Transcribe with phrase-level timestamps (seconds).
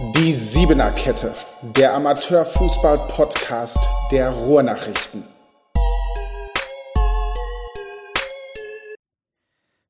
[0.00, 1.32] Die Siebener Kette,
[1.62, 3.78] der Amateurfußball-Podcast
[4.10, 5.22] der Ruhrnachrichten.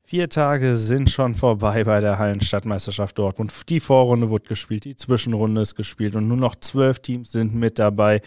[0.04, 3.50] Vier Tage sind schon vorbei bei der Hallenstadtmeisterschaft Dortmund.
[3.70, 7.78] Die Vorrunde wurde gespielt, die Zwischenrunde ist gespielt und nur noch zwölf Teams sind mit
[7.78, 8.20] dabei.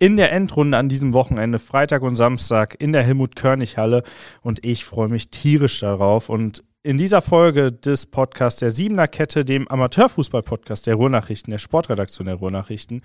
[0.00, 4.02] In der Endrunde an diesem Wochenende, Freitag und Samstag, in der Helmut-Körnig-Halle.
[4.42, 6.28] Und ich freue mich tierisch darauf.
[6.28, 12.26] Und in dieser Folge des Podcasts der Siebener Kette, dem Amateurfußball-Podcast der Ruhrnachrichten, der Sportredaktion
[12.26, 13.02] der Ruhrnachrichten,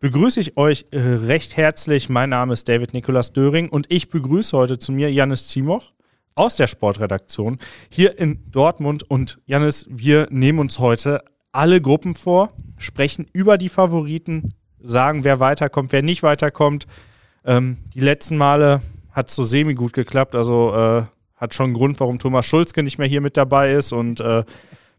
[0.00, 2.10] begrüße ich euch äh, recht herzlich.
[2.10, 5.92] Mein Name ist David Nikolas Döring und ich begrüße heute zu mir Janis Zimoch
[6.34, 9.10] aus der Sportredaktion hier in Dortmund.
[9.10, 15.40] Und Janis, wir nehmen uns heute alle Gruppen vor, sprechen über die Favoriten, sagen, wer
[15.40, 16.86] weiterkommt, wer nicht weiterkommt.
[17.46, 21.04] Ähm, die letzten Male hat es so semi gut geklappt, also äh,
[21.36, 24.44] hat schon einen Grund, warum Thomas Schulzke nicht mehr hier mit dabei ist und äh,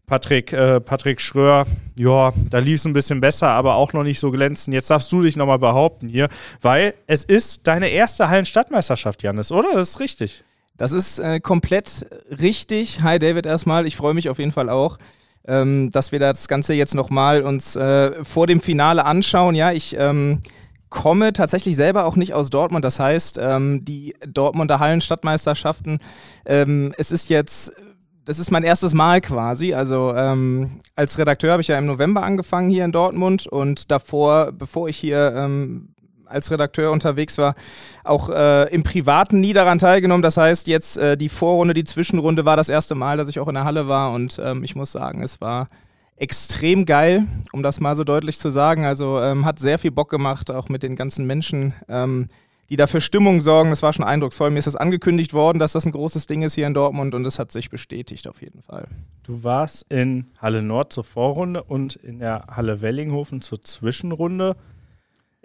[0.06, 4.18] Patrick, äh, Patrick Schröer, ja, da lief es ein bisschen besser, aber auch noch nicht
[4.18, 4.72] so glänzend.
[4.72, 6.28] Jetzt darfst du dich nochmal behaupten hier,
[6.62, 9.74] weil es ist deine erste Hallenstadtmeisterschaft, Janis, oder?
[9.74, 10.44] Das ist richtig.
[10.78, 12.06] Das ist äh, komplett
[12.40, 13.02] richtig.
[13.02, 14.96] Hi David erstmal, ich freue mich auf jeden Fall auch,
[15.46, 19.54] ähm, dass wir das Ganze jetzt nochmal uns äh, vor dem Finale anschauen.
[19.54, 20.40] Ja, ich ähm,
[20.90, 22.84] komme tatsächlich selber auch nicht aus Dortmund.
[22.84, 25.98] Das heißt, ähm, die Dortmunder Hallenstadtmeisterschaften,
[26.46, 27.72] ähm, es ist jetzt
[28.28, 29.72] das ist mein erstes Mal quasi.
[29.72, 34.52] Also ähm, als Redakteur habe ich ja im November angefangen hier in Dortmund und davor,
[34.52, 35.94] bevor ich hier ähm,
[36.26, 37.54] als Redakteur unterwegs war,
[38.04, 40.22] auch äh, im Privaten nie daran teilgenommen.
[40.22, 43.48] Das heißt, jetzt äh, die Vorrunde, die Zwischenrunde war das erste Mal, dass ich auch
[43.48, 45.68] in der Halle war und ähm, ich muss sagen, es war
[46.18, 48.84] extrem geil, um das mal so deutlich zu sagen.
[48.84, 52.28] Also ähm, hat sehr viel Bock gemacht, auch mit den ganzen Menschen, ähm,
[52.68, 53.70] die dafür Stimmung sorgen.
[53.70, 54.50] Das war schon eindrucksvoll.
[54.50, 57.24] Mir ist das angekündigt worden, dass das ein großes Ding ist hier in Dortmund und
[57.24, 58.86] es hat sich bestätigt auf jeden Fall.
[59.22, 64.56] Du warst in Halle Nord zur Vorrunde und in der Halle Wellinghofen zur Zwischenrunde.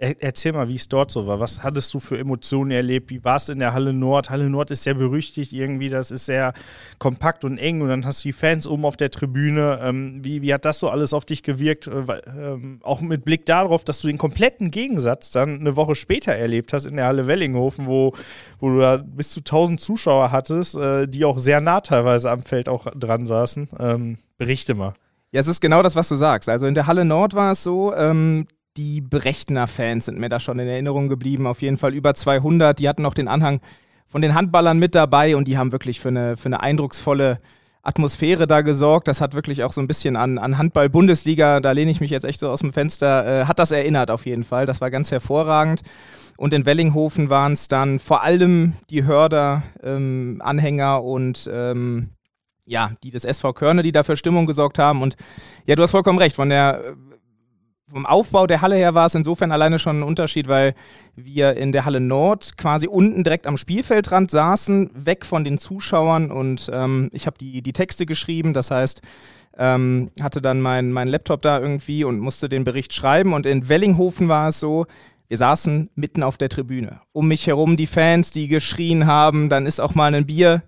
[0.04, 1.40] Er, erzähl mal, wie es dort so war.
[1.40, 3.08] Was hattest du für Emotionen erlebt?
[3.08, 4.28] Wie war es in der Halle Nord?
[4.28, 6.52] Halle Nord ist sehr berüchtigt irgendwie, das ist sehr
[6.98, 9.80] kompakt und eng und dann hast du die Fans oben auf der Tribüne.
[9.82, 11.86] Ähm, wie, wie hat das so alles auf dich gewirkt?
[11.86, 16.34] Äh, ähm, auch mit Blick darauf, dass du den kompletten Gegensatz dann eine Woche später
[16.34, 18.12] erlebt hast in der Halle Wellinghofen, wo,
[18.60, 22.42] wo du da bis zu 1000 Zuschauer hattest, äh, die auch sehr nah teilweise am
[22.42, 23.70] Feld auch dran saßen.
[23.78, 24.92] Ähm, berichte mal.
[25.32, 26.50] Ja, es ist genau das, was du sagst.
[26.50, 28.46] Also in der Halle Nord war es so, ähm,
[28.76, 31.46] die Brechner-Fans sind mir da schon in Erinnerung geblieben.
[31.46, 32.78] Auf jeden Fall über 200.
[32.78, 33.60] Die hatten noch den Anhang
[34.06, 37.40] von den Handballern mit dabei und die haben wirklich für eine, für eine eindrucksvolle
[37.82, 39.08] Atmosphäre da gesorgt.
[39.08, 42.24] Das hat wirklich auch so ein bisschen an, an Handball-Bundesliga, da lehne ich mich jetzt
[42.24, 44.66] echt so aus dem Fenster, äh, hat das erinnert auf jeden Fall.
[44.66, 45.82] Das war ganz hervorragend.
[46.36, 52.08] Und in Wellinghofen waren es dann vor allem die Hörder-Anhänger ähm, und ähm,
[52.66, 55.02] ja, die des SV Körne, die da für Stimmung gesorgt haben.
[55.02, 55.16] Und
[55.66, 56.96] ja, du hast vollkommen recht, von der
[57.90, 60.74] vom Aufbau der Halle her war es insofern alleine schon ein Unterschied, weil
[61.16, 66.30] wir in der Halle Nord quasi unten direkt am Spielfeldrand saßen, weg von den Zuschauern
[66.30, 69.02] und ähm, ich habe die, die Texte geschrieben, das heißt,
[69.58, 73.32] ähm, hatte dann meinen mein Laptop da irgendwie und musste den Bericht schreiben.
[73.32, 74.86] Und in Wellinghofen war es so,
[75.28, 77.00] wir saßen mitten auf der Tribüne.
[77.12, 80.62] Um mich herum die Fans, die geschrien haben, dann ist auch mal ein Bier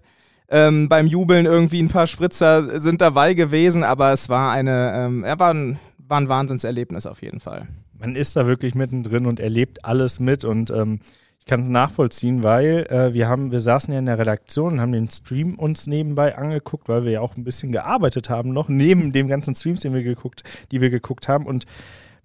[0.49, 5.25] ähm, beim Jubeln irgendwie ein paar Spritzer sind dabei gewesen, aber es war eine, ähm,
[5.25, 5.79] er war ein
[6.09, 7.69] war ein Wahnsinnserlebnis auf jeden Fall.
[7.99, 11.01] Man ist da wirklich mittendrin und erlebt alles mit und ähm,
[11.39, 14.81] ich kann es nachvollziehen, weil äh, wir haben, wir saßen ja in der Redaktion und
[14.81, 18.69] haben den Stream uns nebenbei angeguckt, weil wir ja auch ein bisschen gearbeitet haben noch
[18.71, 21.65] neben dem ganzen Streams, den wir geguckt, die wir geguckt haben und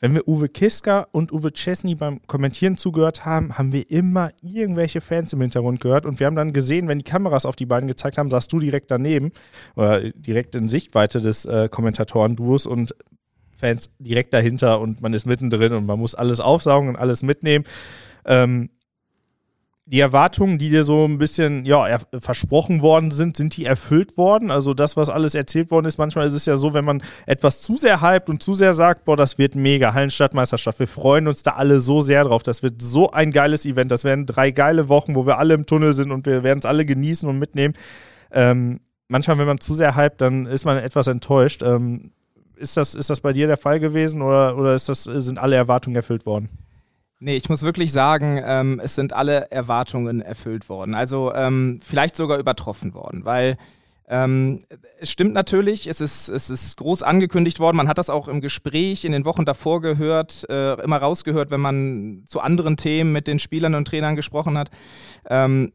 [0.03, 4.99] wenn wir Uwe Kiska und Uwe Chesney beim Kommentieren zugehört haben, haben wir immer irgendwelche
[4.99, 7.87] Fans im Hintergrund gehört und wir haben dann gesehen, wenn die Kameras auf die beiden
[7.87, 9.31] gezeigt haben, saßt du direkt daneben
[9.75, 12.95] oder direkt in Sichtweite des äh, Kommentatoren-Duos und
[13.61, 17.65] Fans direkt dahinter und man ist mittendrin und man muss alles aufsaugen und alles mitnehmen.
[18.25, 18.69] Ähm,
[19.85, 24.49] die Erwartungen, die dir so ein bisschen ja, versprochen worden sind, sind die erfüllt worden?
[24.49, 27.61] Also das, was alles erzählt worden ist, manchmal ist es ja so, wenn man etwas
[27.61, 31.43] zu sehr hypt und zu sehr sagt, boah, das wird mega, Hallenstadtmeisterschaft, wir freuen uns
[31.43, 34.87] da alle so sehr drauf, das wird so ein geiles Event, das werden drei geile
[34.87, 37.73] Wochen, wo wir alle im Tunnel sind und wir werden es alle genießen und mitnehmen.
[38.31, 41.63] Ähm, manchmal, wenn man zu sehr hypt, dann ist man etwas enttäuscht.
[41.63, 42.11] Ähm,
[42.61, 45.55] ist das, ist das bei dir der Fall gewesen oder, oder ist das, sind alle
[45.55, 46.49] Erwartungen erfüllt worden?
[47.19, 50.95] Nee, ich muss wirklich sagen, ähm, es sind alle Erwartungen erfüllt worden.
[50.95, 53.57] Also ähm, vielleicht sogar übertroffen worden, weil
[54.07, 54.59] ähm,
[54.99, 57.77] es stimmt natürlich, es ist, es ist groß angekündigt worden.
[57.77, 61.61] Man hat das auch im Gespräch in den Wochen davor gehört, äh, immer rausgehört, wenn
[61.61, 64.71] man zu anderen Themen mit den Spielern und Trainern gesprochen hat.
[65.29, 65.71] Ähm,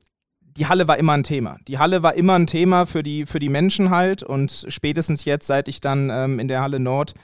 [0.57, 1.59] die Halle war immer ein Thema.
[1.69, 5.47] Die Halle war immer ein Thema für die, für die Menschen halt und spätestens jetzt,
[5.47, 7.15] seit ich dann ähm, in der Halle Nord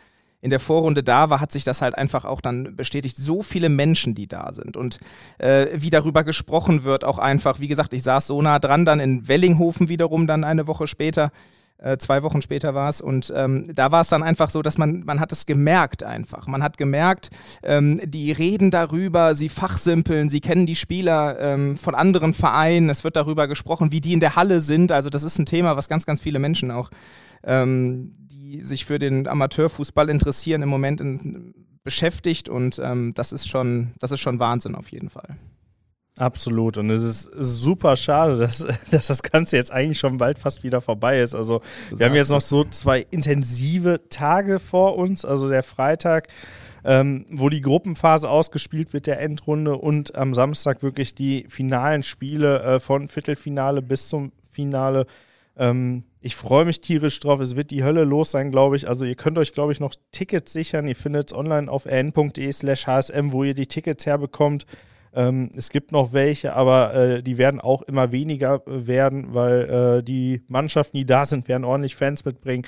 [0.42, 3.16] in der Vorrunde da war, hat sich das halt einfach auch dann bestätigt.
[3.16, 4.98] So viele Menschen, die da sind und
[5.38, 7.60] äh, wie darüber gesprochen wird, auch einfach.
[7.60, 11.30] Wie gesagt, ich saß so nah dran, dann in Wellinghofen wiederum, dann eine Woche später.
[11.82, 14.78] Äh, zwei Wochen später war es und ähm, da war es dann einfach so, dass
[14.78, 16.46] man, man hat es gemerkt einfach.
[16.46, 17.30] Man hat gemerkt,
[17.64, 23.02] ähm, die reden darüber, sie fachsimpeln, sie kennen die Spieler ähm, von anderen Vereinen, es
[23.02, 24.92] wird darüber gesprochen, wie die in der Halle sind.
[24.92, 26.88] Also das ist ein Thema, was ganz, ganz viele Menschen auch,
[27.42, 31.52] ähm, die sich für den Amateurfußball interessieren, im Moment in,
[31.82, 35.36] beschäftigt und ähm, das ist schon, das ist schon Wahnsinn auf jeden Fall.
[36.22, 36.78] Absolut.
[36.78, 40.80] Und es ist super schade, dass, dass das Ganze jetzt eigentlich schon bald fast wieder
[40.80, 41.34] vorbei ist.
[41.34, 45.24] Also wir haben jetzt noch so zwei intensive Tage vor uns.
[45.24, 46.28] Also der Freitag,
[46.84, 52.62] ähm, wo die Gruppenphase ausgespielt wird, der Endrunde und am Samstag wirklich die finalen Spiele
[52.62, 55.06] äh, von Viertelfinale bis zum Finale.
[55.56, 57.40] Ähm, ich freue mich tierisch drauf.
[57.40, 58.86] Es wird die Hölle los sein, glaube ich.
[58.86, 60.86] Also ihr könnt euch, glaube ich, noch Tickets sichern.
[60.86, 64.66] Ihr findet es online auf rn.de slash hsm, wo ihr die Tickets herbekommt.
[65.14, 70.02] Ähm, es gibt noch welche, aber äh, die werden auch immer weniger werden, weil äh,
[70.02, 72.64] die Mannschaften, die da sind, werden ordentlich Fans mitbringen.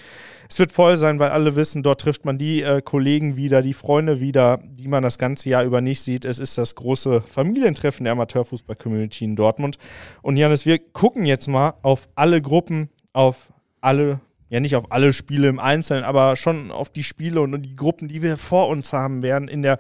[0.49, 3.73] Es wird voll sein, weil alle wissen, dort trifft man die äh, Kollegen wieder, die
[3.73, 6.25] Freunde wieder, die man das ganze Jahr über nicht sieht.
[6.25, 9.79] Es ist das große Familientreffen der Amateurfußball-Community in Dortmund.
[10.20, 14.20] Und Janis, wir gucken jetzt mal auf alle Gruppen, auf alle
[14.50, 18.06] ja nicht auf alle Spiele im Einzelnen, aber schon auf die Spiele und die Gruppen,
[18.06, 19.79] die wir vor uns haben werden in der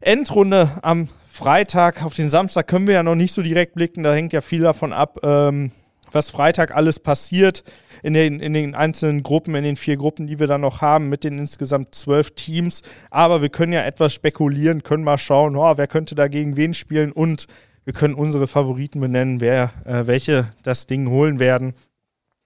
[0.00, 4.02] Endrunde am Freitag auf den Samstag können wir ja noch nicht so direkt blicken.
[4.02, 5.70] Da hängt ja viel davon ab, ähm,
[6.10, 7.62] was Freitag alles passiert
[8.02, 11.10] in den, in den einzelnen Gruppen, in den vier Gruppen, die wir dann noch haben,
[11.10, 12.80] mit den insgesamt zwölf Teams.
[13.10, 16.72] Aber wir können ja etwas spekulieren, können mal schauen, oh, wer könnte da gegen wen
[16.72, 17.48] spielen und
[17.84, 21.74] wir können unsere Favoriten benennen, wer, äh, welche das Ding holen werden.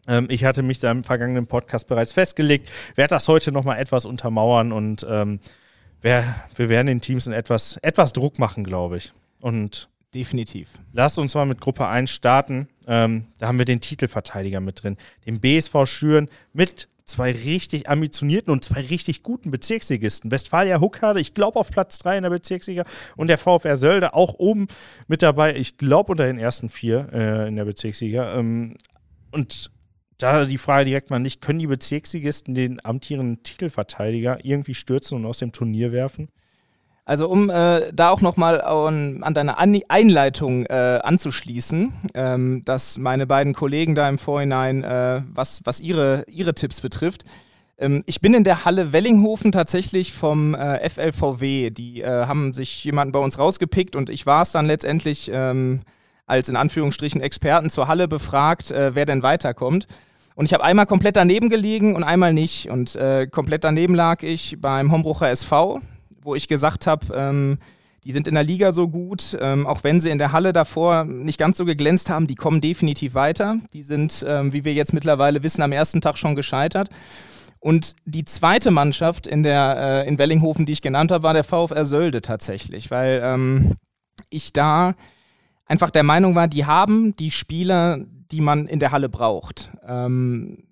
[0.09, 4.05] Ähm, ich hatte mich da im vergangenen Podcast bereits festgelegt, werde das heute nochmal etwas
[4.05, 5.39] untermauern und ähm,
[6.01, 9.13] wir, wir werden den Teams in etwas, etwas Druck machen, glaube ich.
[9.41, 10.71] Und Definitiv.
[10.93, 12.69] Lasst uns mal mit Gruppe 1 starten.
[12.89, 14.97] Ähm, da haben wir den Titelverteidiger mit drin.
[15.25, 20.31] Den BSV Schüren mit zwei richtig ambitionierten und zwei richtig guten Bezirksligisten.
[20.33, 22.85] Westfalia Huckade, ich glaube auf Platz 3 in der Bezirksliga
[23.17, 24.67] und der VfR Sölde auch oben
[25.07, 28.37] mit dabei, ich glaube unter den ersten vier äh, in der Bezirksliga.
[28.37, 28.77] Ähm,
[29.31, 29.71] und
[30.23, 35.27] da die Frage direkt mal nicht, können die Bezirksligisten den amtierenden Titelverteidiger irgendwie stürzen und
[35.27, 36.29] aus dem Turnier werfen?
[37.05, 42.99] Also um äh, da auch nochmal an, an deine an Einleitung äh, anzuschließen, ähm, dass
[42.99, 47.25] meine beiden Kollegen da im Vorhinein, äh, was, was ihre, ihre Tipps betrifft,
[47.81, 51.71] ähm, ich bin in der Halle Wellinghofen tatsächlich vom äh, FLVW.
[51.71, 55.81] Die äh, haben sich jemanden bei uns rausgepickt und ich war es dann letztendlich ähm,
[56.27, 59.89] als in Anführungsstrichen Experten zur Halle befragt, äh, wer denn weiterkommt.
[60.41, 62.71] Und ich habe einmal komplett daneben gelegen und einmal nicht.
[62.71, 65.81] Und äh, komplett daneben lag ich beim Hombrucher SV,
[66.23, 67.59] wo ich gesagt habe, ähm,
[68.05, 71.05] die sind in der Liga so gut, ähm, auch wenn sie in der Halle davor
[71.05, 73.59] nicht ganz so geglänzt haben, die kommen definitiv weiter.
[73.75, 76.89] Die sind, ähm, wie wir jetzt mittlerweile wissen, am ersten Tag schon gescheitert.
[77.59, 81.45] Und die zweite Mannschaft in, der, äh, in Wellinghofen, die ich genannt habe, war der
[81.45, 83.75] VfR Sölde tatsächlich, weil ähm,
[84.31, 84.95] ich da
[85.67, 89.71] einfach der Meinung war, die haben die Spieler, die man in der Halle braucht.
[89.87, 90.65] Ähm,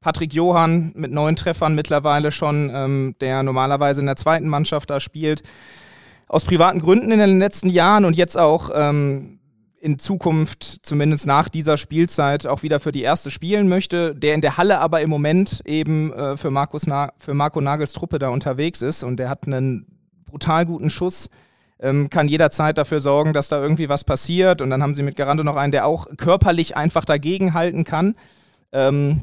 [0.00, 5.00] Patrick Johann mit neun Treffern mittlerweile schon, ähm, der normalerweise in der zweiten Mannschaft da
[5.00, 5.42] spielt.
[6.28, 9.40] Aus privaten Gründen in den letzten Jahren und jetzt auch ähm,
[9.80, 14.40] in Zukunft, zumindest nach dieser Spielzeit, auch wieder für die erste spielen möchte, der in
[14.40, 18.28] der Halle aber im Moment eben äh, für, Markus Na für Marco Nagels Truppe da
[18.28, 19.86] unterwegs ist und der hat einen
[20.24, 21.30] brutal guten Schuss
[21.80, 24.62] ähm, kann jederzeit dafür sorgen, dass da irgendwie was passiert.
[24.62, 28.14] Und dann haben sie mit Garando noch einen, der auch körperlich einfach dagegen halten kann.
[28.72, 29.22] Ähm,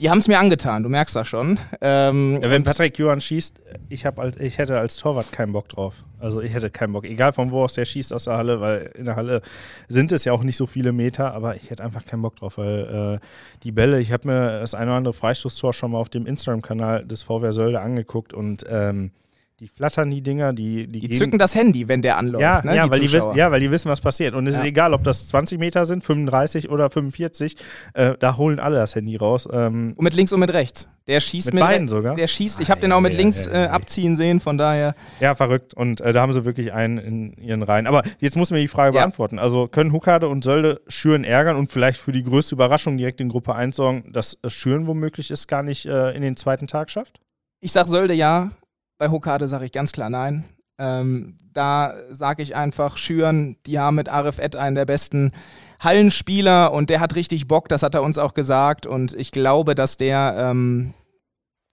[0.00, 1.58] die haben es mir angetan, du merkst das schon.
[1.80, 6.04] Ähm, ja, wenn Patrick Johann schießt, ich, hab, ich hätte als Torwart keinen Bock drauf.
[6.18, 8.90] Also ich hätte keinen Bock, egal von wo aus der schießt aus der Halle, weil
[8.94, 9.40] in der Halle
[9.88, 12.58] sind es ja auch nicht so viele Meter, aber ich hätte einfach keinen Bock drauf,
[12.58, 13.26] weil äh,
[13.62, 17.06] die Bälle, ich habe mir das eine oder andere Freistoßtor schon mal auf dem Instagram-Kanal
[17.06, 19.12] des VW Sölde angeguckt und ähm,
[19.60, 22.42] die flattern die Dinger, die die, die zücken das Handy, wenn der anläuft.
[22.42, 24.34] Ja, ne, ja, weil die wissen, ja, weil die wissen, was passiert.
[24.34, 24.60] Und es ja.
[24.60, 27.56] ist egal, ob das 20 Meter sind, 35 oder 45,
[27.94, 29.48] äh, da holen alle das Handy raus.
[29.50, 30.90] Ähm und mit links und mit rechts.
[31.06, 32.16] Der schießt mit, mit beiden sogar.
[32.16, 34.94] Der schießt, ich habe den auch mit links äh, abziehen sehen, von daher.
[35.20, 35.72] Ja, verrückt.
[35.72, 37.86] Und äh, da haben sie wirklich einen in ihren Reihen.
[37.86, 39.38] Aber jetzt muss mir die Frage beantworten.
[39.38, 43.30] Also können Huckade und Sölde Schüren ärgern und vielleicht für die größte Überraschung direkt in
[43.30, 47.20] Gruppe 1 sorgen, dass Schüren womöglich es gar nicht äh, in den zweiten Tag schafft?
[47.60, 48.50] Ich sag Sölde ja,
[48.98, 50.44] bei Hokade sage ich ganz klar nein.
[50.78, 55.32] Ähm, da sage ich einfach, Schüren, die haben mit Arif Ed einen der besten
[55.80, 59.74] Hallenspieler und der hat richtig Bock, das hat er uns auch gesagt und ich glaube,
[59.74, 60.94] dass der ähm,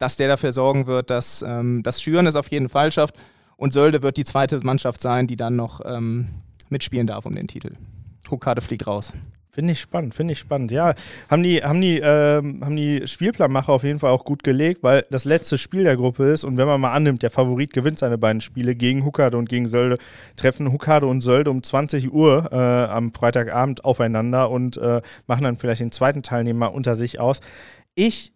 [0.03, 3.15] dass der dafür sorgen wird, dass ähm, das Schüren es auf jeden Fall schafft.
[3.56, 6.27] Und Sölde wird die zweite Mannschaft sein, die dann noch ähm,
[6.70, 7.75] mitspielen darf um den Titel.
[8.30, 9.13] Huckade fliegt raus.
[9.53, 10.72] Finde ich spannend, finde ich spannend.
[10.72, 10.95] Ja,
[11.29, 15.05] haben die, haben die, ähm, haben die Spielplanmacher auf jeden Fall auch gut gelegt, weil
[15.12, 18.17] das letzte Spiel der Gruppe ist und wenn man mal annimmt, der Favorit gewinnt seine
[18.17, 20.00] beiden Spiele gegen Huckade und gegen Sölde,
[20.38, 25.55] treffen Huckade und Sölde um 20 Uhr äh, am Freitagabend aufeinander und äh, machen dann
[25.55, 27.39] vielleicht den zweiten Teilnehmer unter sich aus.
[27.93, 28.33] Ich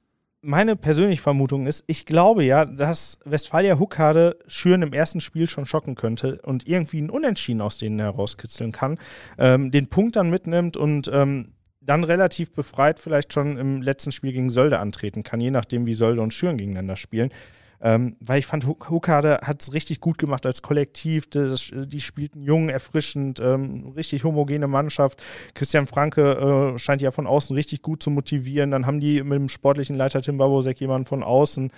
[0.47, 5.65] meine persönliche Vermutung ist, ich glaube ja, dass Westfalia Huckade Schüren im ersten Spiel schon
[5.65, 8.97] schocken könnte und irgendwie einen Unentschieden aus denen herauskitzeln kann,
[9.37, 11.51] ähm, den Punkt dann mitnimmt und ähm,
[11.81, 15.93] dann relativ befreit vielleicht schon im letzten Spiel gegen Sölde antreten kann, je nachdem, wie
[15.93, 17.29] Sölde und Schüren gegeneinander spielen.
[17.79, 21.29] Ähm, weil ich fand, Hukade hat es richtig gut gemacht als Kollektiv.
[21.29, 25.23] Das, die spielten jung, erfrischend, ähm, richtig homogene Mannschaft.
[25.53, 28.71] Christian Franke äh, scheint ja von außen richtig gut zu motivieren.
[28.71, 31.71] Dann haben die mit dem sportlichen Leiter Tim Babosek jemanden von außen.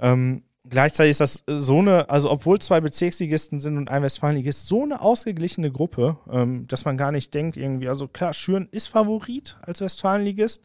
[0.00, 4.82] Ähm, gleichzeitig ist das so eine, also obwohl zwei Bezirksligisten sind und ein Westfalenligist, so
[4.82, 9.56] eine ausgeglichene Gruppe, ähm, dass man gar nicht denkt irgendwie, also klar, Schüren ist Favorit
[9.62, 10.62] als Westfalenligist.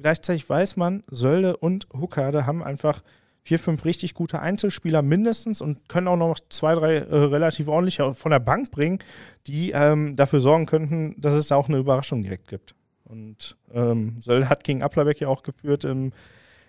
[0.00, 3.02] Gleichzeitig weiß man, Sölde und Huckade haben einfach
[3.44, 8.14] vier, fünf richtig gute Einzelspieler mindestens und können auch noch zwei, drei äh, relativ ordentliche
[8.14, 9.00] von der Bank bringen,
[9.46, 12.74] die ähm, dafür sorgen könnten, dass es da auch eine Überraschung direkt gibt.
[13.04, 16.12] Und ähm, Söll hat gegen Applerbeck ja auch geführt im,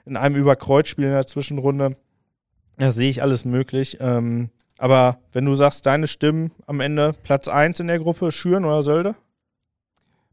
[0.05, 1.95] in einem Überkreuzspiel in der Zwischenrunde.
[2.77, 3.97] Da sehe ich alles möglich.
[4.01, 4.49] Ähm,
[4.79, 8.81] aber wenn du sagst, deine Stimmen am Ende Platz 1 in der Gruppe, Schüren oder
[8.81, 9.15] Sölde?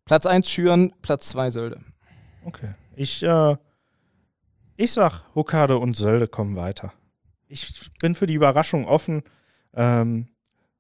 [0.07, 1.81] Platz 1 Schüren, Platz 2 Sölde.
[2.45, 2.71] Okay.
[2.97, 3.57] Ich äh,
[4.81, 6.93] ich sag, Hokkade und Sölde kommen weiter.
[7.49, 9.23] Ich bin für die Überraschung offen.
[9.75, 10.29] Ähm,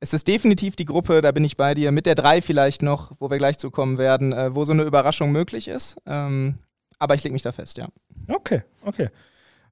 [0.00, 3.12] es ist definitiv die Gruppe, da bin ich bei dir, mit der drei vielleicht noch,
[3.18, 5.98] wo wir gleich zu kommen werden, äh, wo so eine Überraschung möglich ist.
[6.06, 6.58] Ähm,
[6.98, 7.88] aber ich lege mich da fest, ja.
[8.26, 9.08] Okay, okay.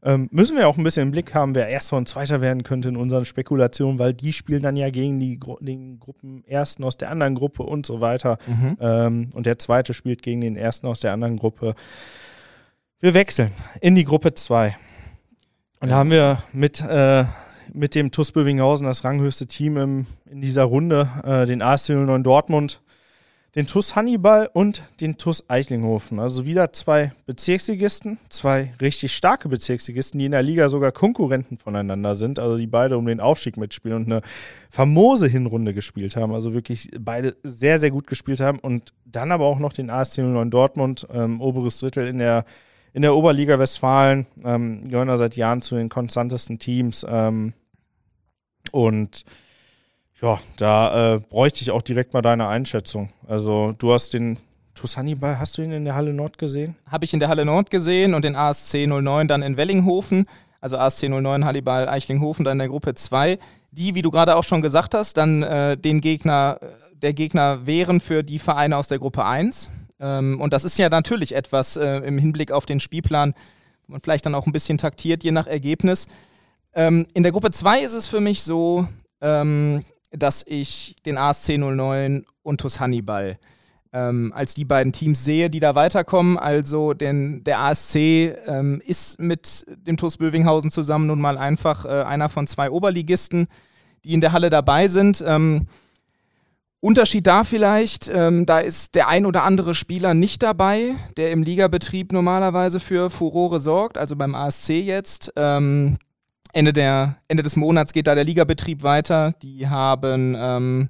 [0.02, 2.88] Ähm, müssen wir auch ein bisschen im Blick haben, wer Erster und Zweiter werden könnte
[2.90, 6.98] in unseren Spekulationen, weil die spielen dann ja gegen die Gru den Gruppen Ersten aus
[6.98, 8.38] der anderen Gruppe und so weiter.
[8.46, 8.76] Mhm.
[8.78, 11.74] Ähm, und der Zweite spielt gegen den Ersten aus der anderen Gruppe.
[13.00, 14.76] Wir wechseln in die Gruppe 2.
[15.78, 17.26] Und da haben wir mit, äh,
[17.72, 22.24] mit dem TuS Bövinghausen das ranghöchste Team im, in dieser Runde, äh, den ASC 09
[22.24, 22.80] Dortmund,
[23.54, 26.18] den TuS Hannibal und den TuS Eichlinghofen.
[26.18, 32.16] Also wieder zwei Bezirksligisten, zwei richtig starke Bezirksligisten, die in der Liga sogar Konkurrenten voneinander
[32.16, 34.22] sind, also die beide um den Aufstieg mitspielen und eine
[34.70, 39.46] famose Hinrunde gespielt haben, also wirklich beide sehr, sehr gut gespielt haben und dann aber
[39.46, 42.44] auch noch den ASC 09 Dortmund, ähm, oberes Drittel in der
[42.92, 47.06] in der Oberliga Westfalen, ähm, gehören da seit Jahren zu den konstantesten Teams.
[47.08, 47.52] Ähm,
[48.72, 49.24] und
[50.20, 53.10] ja, da äh, bräuchte ich auch direkt mal deine Einschätzung.
[53.26, 54.38] Also du hast den
[54.74, 56.76] TuS Hannibal, hast du ihn in der Halle Nord gesehen?
[56.90, 60.26] Habe ich in der Halle Nord gesehen und den ASC 09 dann in Wellinghofen.
[60.60, 63.38] Also ASC 09 Hannibal Eichlinghofen dann in der Gruppe 2.
[63.70, 66.58] Die, wie du gerade auch schon gesagt hast, dann äh, den Gegner,
[66.92, 69.70] der Gegner wären für die Vereine aus der Gruppe 1.
[70.00, 73.34] Ähm, und das ist ja natürlich etwas äh, im Hinblick auf den Spielplan,
[73.86, 76.06] wo man vielleicht dann auch ein bisschen taktiert, je nach Ergebnis.
[76.74, 78.86] Ähm, in der Gruppe 2 ist es für mich so,
[79.20, 83.38] ähm, dass ich den ASC 09 und TuS Hannibal
[83.92, 86.38] ähm, als die beiden Teams sehe, die da weiterkommen.
[86.38, 92.02] Also denn der ASC ähm, ist mit dem TuS Bövinghausen zusammen nun mal einfach äh,
[92.02, 93.48] einer von zwei Oberligisten,
[94.04, 95.24] die in der Halle dabei sind.
[96.80, 101.42] Unterschied da vielleicht, ähm, da ist der ein oder andere Spieler nicht dabei, der im
[101.42, 105.32] Ligabetrieb normalerweise für Furore sorgt, also beim ASC jetzt.
[105.34, 105.98] Ähm,
[106.52, 109.32] Ende, der, Ende des Monats geht da der Ligabetrieb weiter.
[109.42, 110.88] Die haben, ähm,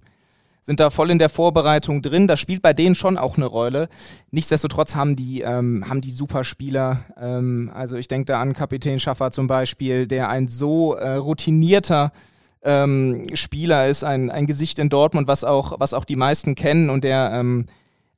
[0.61, 2.29] sind da voll in der Vorbereitung drin.
[2.29, 3.89] Das spielt bei denen schon auch eine Rolle.
[4.31, 7.01] Nichtsdestotrotz haben die, ähm, haben die super Spieler.
[7.19, 12.13] Ähm, also ich denke da an Kapitän Schaffer zum Beispiel, der ein so äh, routinierter
[12.63, 16.91] ähm, Spieler ist, ein, ein Gesicht in Dortmund, was auch, was auch die meisten kennen
[16.91, 17.67] und der ähm,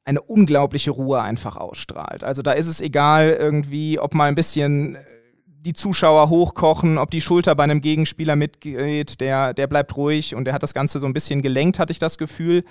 [0.05, 2.25] eine unglaubliche Ruhe einfach ausstrahlt.
[2.25, 4.99] Also da ist es egal irgendwie, ob mal ein bisschen äh,
[5.47, 10.47] die Zuschauer hochkochen, ob die Schulter bei einem Gegenspieler mitgeht, der, der bleibt ruhig und
[10.47, 12.65] der hat das Ganze so ein bisschen gelenkt, hatte ich das Gefühl.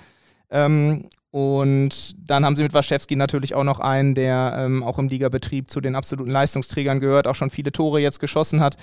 [0.50, 5.08] Ähm, und dann haben sie mit Waschewski natürlich auch noch einen, der ähm, auch im
[5.08, 8.76] Ligabetrieb zu den absoluten Leistungsträgern gehört, auch schon viele Tore jetzt geschossen hat.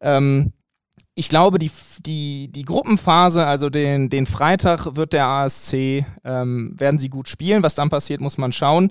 [0.00, 0.52] Ähm,
[1.14, 1.70] ich glaube, die,
[2.04, 7.62] die, die Gruppenphase, also den, den Freitag wird der ASC, ähm, werden sie gut spielen.
[7.62, 8.90] Was dann passiert, muss man schauen.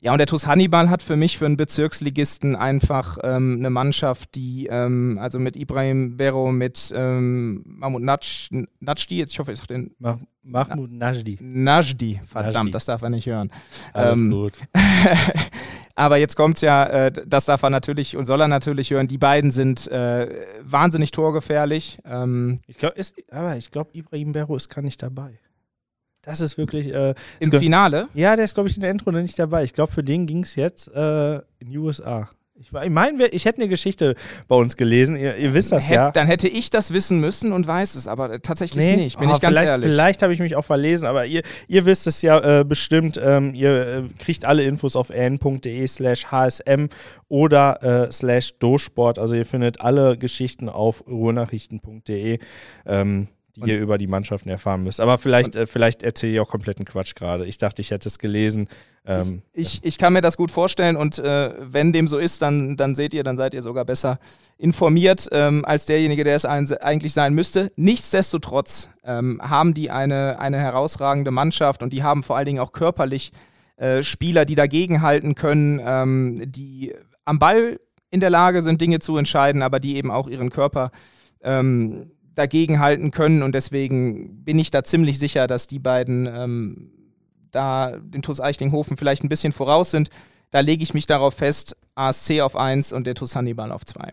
[0.00, 4.34] Ja, und der TuS Hannibal hat für mich, für einen Bezirksligisten, einfach ähm, eine Mannschaft,
[4.34, 9.74] die, ähm, also mit Ibrahim Vero, mit ähm, Mahmoud Najdi, jetzt ich hoffe, ich sage
[9.74, 9.94] den.
[10.00, 11.38] Mah Mahmoud Najdi.
[11.40, 12.70] Najdi, verdammt, Najdi.
[12.72, 13.52] das darf er nicht hören.
[13.92, 14.54] Alles ähm, gut.
[15.94, 19.06] Aber jetzt kommt es ja, äh, das darf er natürlich und soll er natürlich hören.
[19.06, 20.28] Die beiden sind äh,
[20.62, 21.98] wahnsinnig torgefährlich.
[22.04, 25.38] Ähm, ich glaube, aber ich glaube, Ibrahim Berro ist gar nicht dabei.
[26.22, 26.92] Das ist wirklich.
[26.92, 28.08] Äh, Im Finale?
[28.14, 29.64] Ja, der ist, glaube ich, in der Endrunde nicht dabei.
[29.64, 32.30] Ich glaube, für den ging es jetzt äh, in die USA.
[32.54, 34.14] Ich, ich meine, ich hätte eine Geschichte
[34.46, 35.16] bei uns gelesen.
[35.16, 36.10] Ihr, ihr wisst das Hätt, ja.
[36.10, 38.96] Dann hätte ich das wissen müssen und weiß es, aber tatsächlich nee?
[38.96, 39.18] nicht.
[39.18, 39.90] Bin oh, ich ganz vielleicht, ehrlich.
[39.90, 43.18] Vielleicht habe ich mich auch verlesen, aber ihr, ihr wisst es ja äh, bestimmt.
[43.22, 46.86] Ähm, ihr äh, kriegt alle Infos auf n.de/slash hsm
[47.28, 49.18] oder äh, slash dosport.
[49.18, 52.38] Also ihr findet alle Geschichten auf ruhrnachrichten.de.
[52.84, 55.00] Ähm, die und ihr über die Mannschaften erfahren müsst.
[55.00, 57.46] Aber vielleicht, äh, vielleicht erzähle ich auch kompletten Quatsch gerade.
[57.46, 58.68] Ich dachte, ich hätte es gelesen.
[59.04, 62.40] Ähm, ich, ich, ich, kann mir das gut vorstellen und äh, wenn dem so ist,
[62.40, 64.18] dann, dann seht ihr, dann seid ihr sogar besser
[64.58, 67.72] informiert ähm, als derjenige, der es ein, eigentlich sein müsste.
[67.76, 72.72] Nichtsdestotrotz ähm, haben die eine, eine herausragende Mannschaft und die haben vor allen Dingen auch
[72.72, 73.32] körperlich
[73.76, 76.94] äh, Spieler, die dagegenhalten können, ähm, die
[77.24, 77.80] am Ball
[78.10, 80.90] in der Lage sind, Dinge zu entscheiden, aber die eben auch ihren Körper
[81.42, 83.42] ähm, dagegen halten können.
[83.42, 86.90] Und deswegen bin ich da ziemlich sicher, dass die beiden ähm,
[87.50, 90.08] da den TuS Eichlinghofen vielleicht ein bisschen voraus sind.
[90.50, 94.10] Da lege ich mich darauf fest, ASC auf 1 und der TuS Hannibal auf 2.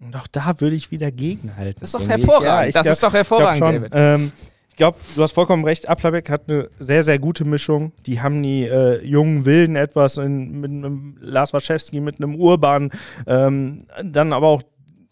[0.00, 1.80] Und auch da würde ich wieder gegenhalten.
[1.80, 2.74] Das ist doch hervorragend.
[2.74, 3.92] Ja, das glaub, ist doch hervorragend, David.
[3.94, 4.32] Ähm,
[4.70, 5.88] ich glaube, du hast vollkommen recht.
[5.88, 7.92] Applerbeck hat eine sehr, sehr gute Mischung.
[8.06, 12.90] Die haben die äh, jungen Wilden etwas in, mit einem Lars Waschewski, mit einem Urban,
[13.26, 14.62] ähm, dann aber auch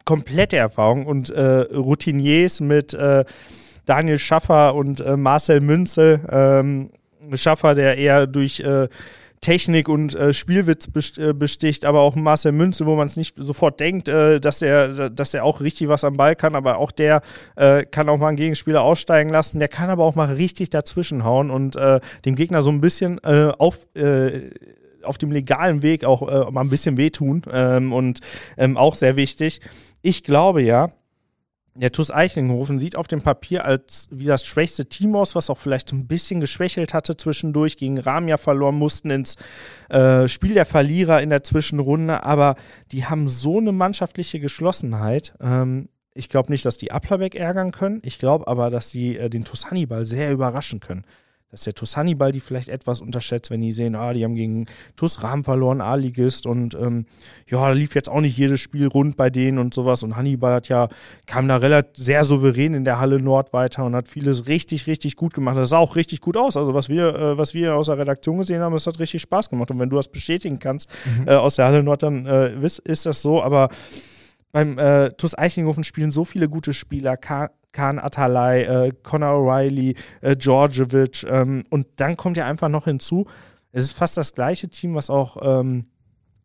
[0.08, 3.26] komplette Erfahrung und äh, Routiniers mit äh,
[3.84, 6.20] Daniel Schaffer und äh, Marcel Münzel.
[6.30, 6.88] Ähm,
[7.34, 8.88] Schaffer, der eher durch äh,
[9.42, 10.88] Technik und äh, Spielwitz
[11.18, 15.10] äh, besticht, aber auch Marcel Münzel, wo man es nicht sofort denkt, äh, dass er
[15.10, 17.20] dass er auch richtig was am Ball kann, aber auch der
[17.56, 21.50] äh, kann auch mal einen Gegenspieler aussteigen lassen, der kann aber auch mal richtig dazwischenhauen
[21.50, 23.86] und äh, dem Gegner so ein bisschen auf
[25.08, 28.20] auf dem legalen Weg auch mal ein bisschen wehtun ähm, und
[28.56, 29.60] ähm, auch sehr wichtig
[30.02, 30.90] ich glaube ja,
[31.74, 35.58] der TuS Eichlinghofen sieht auf dem Papier als wie das schwächste Team aus, was auch
[35.58, 39.36] vielleicht ein bisschen geschwächelt hatte zwischendurch, gegen Ramia verloren, mussten ins
[39.88, 42.56] äh, Spiel der Verlierer in der Zwischenrunde, aber
[42.90, 45.34] die haben so eine mannschaftliche Geschlossenheit.
[45.40, 48.00] Ähm, ich glaube nicht, dass die Applerbeck ärgern können.
[48.02, 51.04] Ich glaube aber, dass sie äh, den TuS Hannibal sehr überraschen können
[51.50, 54.66] dass der TuS Hannibal die vielleicht etwas unterschätzt, wenn die sehen, ah, die haben gegen
[54.96, 57.06] TuS Rahm verloren, A-Ligist und ähm,
[57.46, 60.54] ja, da lief jetzt auch nicht jedes Spiel rund bei denen und sowas und Hannibal
[60.54, 60.88] hat ja,
[61.26, 65.16] kam da relativ sehr souverän in der Halle Nord weiter und hat vieles richtig, richtig
[65.16, 65.56] gut gemacht.
[65.56, 66.56] Das sah auch richtig gut aus.
[66.56, 69.48] Also was wir, äh, was wir aus der Redaktion gesehen haben, es hat richtig Spaß
[69.48, 71.28] gemacht und wenn du das bestätigen kannst mhm.
[71.28, 73.70] äh, aus der Halle Nord, dann äh, ist, ist das so, aber
[74.52, 77.16] beim äh, TuS Eichlinghofen spielen so viele gute Spieler.
[77.16, 82.86] Ka Khan Atalay, äh, Conor O'Reilly, äh, Georgievich ähm, und dann kommt ja einfach noch
[82.86, 83.26] hinzu,
[83.72, 85.86] es ist fast das gleiche Team, was auch ähm,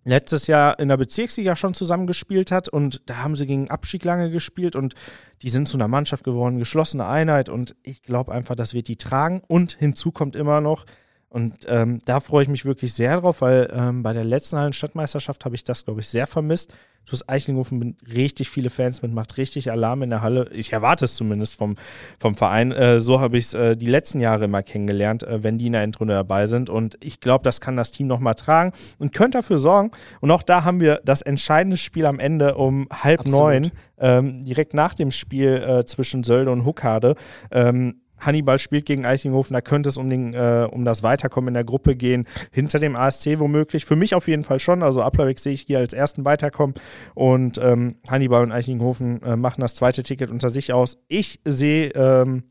[0.03, 4.29] letztes Jahr in der Bezirksliga schon zusammengespielt hat und da haben sie gegen Abstieg lange
[4.29, 4.95] gespielt und
[5.41, 8.97] die sind zu einer Mannschaft geworden, geschlossene Einheit und ich glaube einfach, das wird die
[8.97, 10.85] tragen und hinzu kommt immer noch,
[11.33, 14.71] und ähm, da freue ich mich wirklich sehr drauf, weil ähm, bei der letzten Hallen
[14.71, 16.71] Stadtmeisterschaft habe ich das, glaube ich, sehr vermisst.
[17.07, 20.47] TuS Eichlinghofen sind richtig viele Fans mit, macht richtig Alarm in der Halle.
[20.53, 21.75] Ich erwarte es zumindest vom,
[22.19, 22.71] vom Verein.
[22.71, 25.73] Äh, so habe ich es äh, die letzten Jahre immer kennengelernt, äh, wenn die in
[25.73, 26.69] der Endrunde dabei sind.
[26.69, 29.89] Und ich glaube, das kann das Team nochmal tragen und könnte dafür sorgen.
[30.21, 33.39] Und auch da haben wir das entscheidende Spiel am Ende um halb Absolut.
[33.39, 37.15] neun, ähm, direkt nach dem Spiel äh, zwischen Sölde und Huckade.
[37.49, 41.53] Ähm, Hannibal spielt gegen Eichlinghofen, da könnte es um, den, äh, um das Weiterkommen in
[41.53, 43.85] der Gruppe gehen, hinter dem ASC womöglich.
[43.85, 46.75] Für mich auf jeden Fall schon, also Applerbeck sehe ich hier als ersten Weiterkommen
[47.15, 50.97] und ähm, Hannibal und Eichlinghofen äh, machen das zweite Ticket unter sich aus.
[51.07, 52.43] Ich sehe ähm,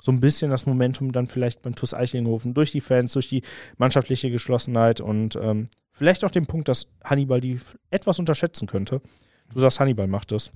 [0.00, 3.42] so ein bisschen das Momentum dann vielleicht beim TuS Eichlinghofen durch die Fans, durch die
[3.78, 7.58] mannschaftliche Geschlossenheit und ähm, vielleicht auch den Punkt, dass Hannibal die
[7.90, 9.00] etwas unterschätzen könnte.
[9.52, 10.52] Du sagst, Hannibal macht das.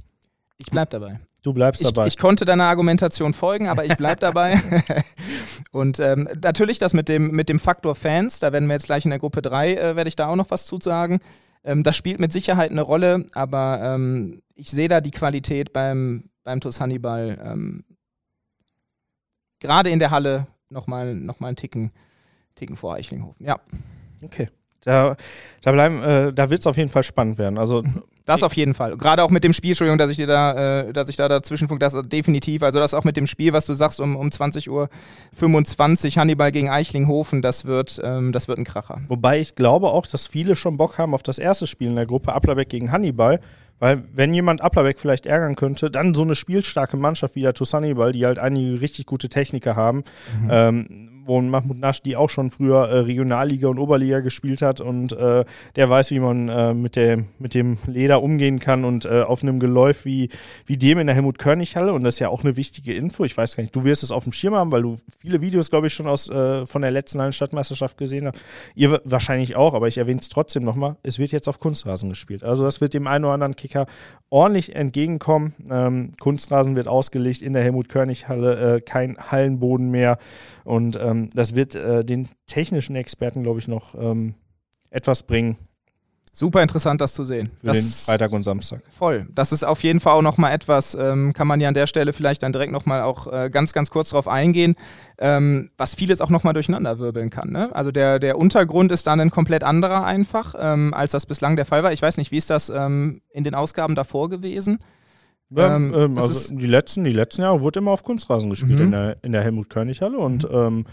[0.58, 1.20] Ich bleib dabei.
[1.48, 2.06] Du bleibst dabei.
[2.06, 4.60] Ich, ich konnte deiner Argumentation folgen, aber ich bleib dabei.
[5.72, 9.06] und ähm, natürlich das mit dem, mit dem Faktor Fans, da werden wir jetzt gleich
[9.06, 11.20] in der Gruppe 3, äh, werde ich da auch noch was zu sagen.
[11.64, 16.28] Ähm, das spielt mit Sicherheit eine Rolle, aber ähm, ich sehe da die Qualität beim,
[16.44, 17.84] beim TuS Hannibal ähm,
[19.58, 21.92] gerade in der Halle nochmal noch mal einen Ticken,
[22.56, 23.46] Ticken vor Eichlinghofen.
[23.46, 23.58] Ja.
[24.22, 24.50] Okay.
[24.84, 25.16] Da,
[25.62, 27.58] da, äh, da wird es auf jeden Fall spannend werden.
[27.58, 27.82] Also
[28.28, 28.94] das auf jeden Fall.
[28.98, 31.80] Gerade auch mit dem Spiel, Entschuldigung, dass ich dir da, äh, dass ich da dazwischenfunk,
[31.80, 32.62] das definitiv.
[32.62, 34.90] Also das auch mit dem Spiel, was du sagst, um, um 20 Uhr
[35.32, 39.00] 25 Hannibal gegen Eichlinghofen, das wird, ähm, das wird ein Kracher.
[39.08, 42.04] Wobei ich glaube auch, dass viele schon Bock haben auf das erste Spiel in der
[42.04, 43.40] Gruppe Applerbeck gegen Hannibal.
[43.78, 47.72] Weil wenn jemand Applerbeck vielleicht ärgern könnte, dann so eine spielstarke Mannschaft wie der TuS
[47.72, 50.02] Hannibal, die halt einige richtig gute Techniker haben,
[50.42, 50.48] mhm.
[50.50, 55.44] ähm, wo Mahmoud Nasch, auch schon früher äh, Regionalliga und Oberliga gespielt hat und äh,
[55.76, 59.42] der weiß, wie man äh, mit, der, mit dem Leder umgehen kann und äh, auf
[59.42, 60.30] einem Geläuf wie,
[60.66, 63.56] wie dem in der Helmut-Körnig-Halle und das ist ja auch eine wichtige Info, ich weiß
[63.56, 65.94] gar nicht, du wirst es auf dem Schirm haben, weil du viele Videos, glaube ich,
[65.94, 68.42] schon aus, äh, von der letzten Hallenstadtmeisterschaft gesehen hast,
[68.74, 72.42] ihr wahrscheinlich auch, aber ich erwähne es trotzdem nochmal, es wird jetzt auf Kunstrasen gespielt,
[72.42, 73.86] also das wird dem einen oder anderen Kicker
[74.30, 80.18] ordentlich entgegenkommen, ähm, Kunstrasen wird ausgelegt in der Helmut-Körnig-Halle, äh, kein Hallenboden mehr
[80.64, 84.34] und ähm, das wird äh, den technischen Experten, glaube ich, noch ähm,
[84.90, 85.56] etwas bringen.
[86.38, 87.50] Super interessant, das zu sehen.
[87.58, 88.80] Für das den Freitag und Samstag.
[88.90, 89.26] Voll.
[89.34, 92.12] Das ist auf jeden Fall auch nochmal etwas, ähm, kann man ja an der Stelle
[92.12, 94.76] vielleicht dann direkt nochmal auch äh, ganz, ganz kurz drauf eingehen,
[95.18, 97.50] ähm, was vieles auch nochmal durcheinander wirbeln kann.
[97.50, 97.74] Ne?
[97.74, 101.64] Also der, der Untergrund ist dann ein komplett anderer einfach, ähm, als das bislang der
[101.64, 101.92] Fall war.
[101.92, 104.78] Ich weiß nicht, wie ist das ähm, in den Ausgaben davor gewesen?
[105.50, 108.84] Ja, ähm, ähm also die letzten, die letzten Jahre wurde immer auf Kunstrasen gespielt mhm.
[108.84, 110.84] in der, in der Helmut-Körnig-Halle und mhm.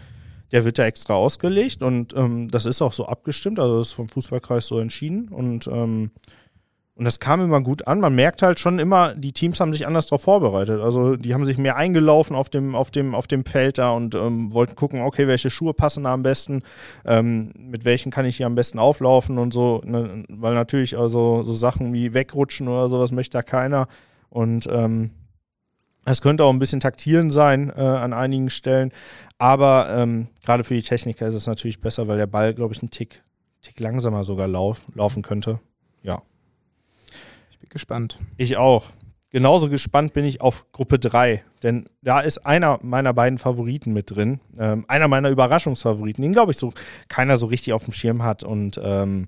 [0.51, 3.93] Der wird da extra ausgelegt und ähm, das ist auch so abgestimmt, also das ist
[3.93, 6.12] vom Fußballkreis so entschieden und ähm,
[6.97, 7.99] und das kam immer gut an.
[7.99, 10.79] Man merkt halt schon immer, die Teams haben sich anders darauf vorbereitet.
[10.79, 14.15] Also die haben sich mehr eingelaufen auf dem, auf dem, auf dem Feld da und
[14.15, 16.63] ähm, wollten gucken, okay, welche Schuhe passen da am besten,
[17.03, 19.81] ähm, mit welchen kann ich hier am besten auflaufen und so.
[19.84, 20.23] Ne?
[20.29, 23.88] Weil natürlich also so Sachen wie wegrutschen oder sowas möchte da keiner.
[24.29, 25.12] Und ähm,
[26.05, 28.91] es könnte auch ein bisschen taktieren sein äh, an einigen Stellen.
[29.37, 32.81] Aber ähm, gerade für die Techniker ist es natürlich besser, weil der Ball, glaube ich,
[32.81, 33.23] einen Tick,
[33.61, 35.59] Tick langsamer sogar lauf, laufen könnte.
[36.03, 36.21] Ja.
[37.51, 38.19] Ich bin gespannt.
[38.37, 38.91] Ich auch.
[39.31, 44.11] Genauso gespannt bin ich auf Gruppe 3, denn da ist einer meiner beiden Favoriten mit
[44.11, 44.39] drin.
[44.57, 46.71] Ähm, einer meiner Überraschungsfavoriten, den, glaube ich, so
[47.09, 48.43] keiner so richtig auf dem Schirm hat.
[48.43, 49.27] Und ähm,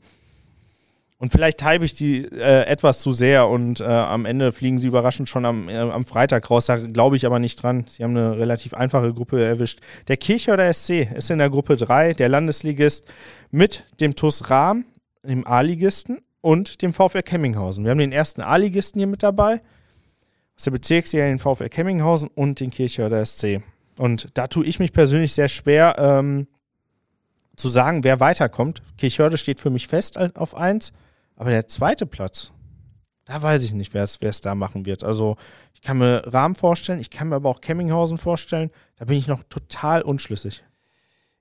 [1.20, 4.88] und vielleicht treibe ich die äh, etwas zu sehr und äh, am Ende fliegen sie
[4.88, 6.68] überraschend schon am, äh, am Freitag raus.
[6.68, 7.86] Da glaube ich aber nicht dran.
[7.90, 9.80] Sie haben eine relativ einfache Gruppe erwischt.
[10.10, 13.06] Der Kirchhörder SC ist in der Gruppe 3, der Landesligist
[13.50, 14.86] mit dem TUS Rahm,
[15.24, 17.84] dem A-Ligisten und dem VfR Kemminghausen.
[17.84, 19.62] Wir haben den ersten A-Ligisten hier mit dabei,
[20.56, 23.64] aus der Bezirksliga den VfR Kemminghausen und den Kirchhörder SC.
[23.98, 26.46] Und da tue ich mich persönlich sehr schwer, ähm,
[27.56, 28.84] zu sagen, wer weiterkommt.
[28.98, 30.94] Kirchhörde steht für mich fest auf 1.
[31.38, 32.52] Aber der zweite Platz,
[33.26, 35.04] da weiß ich nicht, wer es da machen wird.
[35.04, 35.38] Also
[35.74, 38.72] ich kann mir Rahmen vorstellen, ich kann mir aber auch Kemminghausen vorstellen.
[38.98, 40.64] Da bin ich noch total unschlüssig.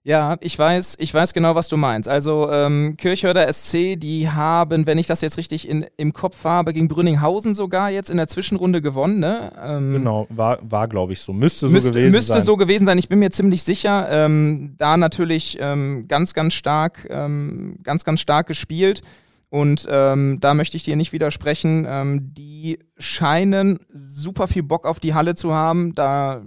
[0.07, 2.09] Ja, ich weiß, ich weiß genau, was du meinst.
[2.09, 6.73] Also ähm, Kirchhörder SC, die haben, wenn ich das jetzt richtig in, im Kopf habe,
[6.73, 9.19] gegen Brünninghausen sogar jetzt in der Zwischenrunde gewonnen.
[9.19, 9.51] Ne?
[9.61, 11.33] Ähm, genau, war, war glaube ich so.
[11.33, 12.37] Müsste so müsste, gewesen müsste sein.
[12.37, 14.07] Müsste so gewesen sein, ich bin mir ziemlich sicher.
[14.09, 19.03] Ähm, da natürlich ähm, ganz, ganz stark, ähm, ganz, ganz stark gespielt.
[19.49, 21.87] Und ähm, da möchte ich dir nicht widersprechen.
[21.89, 25.95] Ähm, die scheinen super viel Bock auf die Halle zu haben.
[25.95, 26.43] Da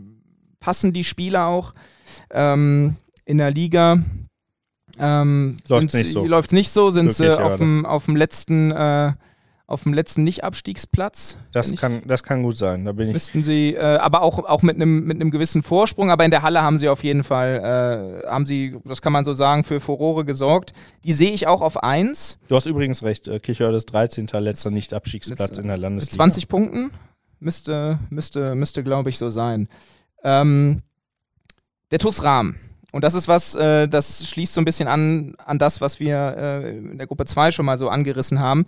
[0.59, 1.73] passen die Spieler auch.
[2.31, 3.99] Ähm, in der Liga
[4.99, 6.25] ähm, läuft es nicht so.
[6.25, 9.13] Läuft's nicht so, sind sie auf dem, auf dem letzten äh,
[9.69, 11.37] auf dem letzten Nicht-Abstiegsplatz.
[11.51, 12.85] Das kann, das kann gut sein.
[12.85, 13.13] Da bin ich.
[13.13, 16.09] Müssten sie, äh, aber auch, auch mit einem mit gewissen Vorsprung.
[16.09, 19.25] Aber in der Halle haben sie auf jeden Fall, äh, haben sie, das kann man
[19.25, 20.73] so sagen, für Furore gesorgt.
[21.03, 22.39] Die sehe ich auch auf 1.
[22.47, 23.27] Du hast übrigens recht.
[23.27, 24.27] Äh, Kirchhörde ist 13.
[24.39, 26.15] letzter Nicht-Abstiegsplatz in der Landesliga.
[26.15, 26.89] 20 Punkten
[27.39, 29.67] müsste, müsste, müsste glaube ich, so sein.
[30.23, 30.81] Ähm,
[31.91, 32.55] der TUS Rahm.
[32.91, 36.17] Und das ist was, äh, das schließt so ein bisschen an, an das, was wir
[36.17, 38.65] äh, in der Gruppe 2 schon mal so angerissen haben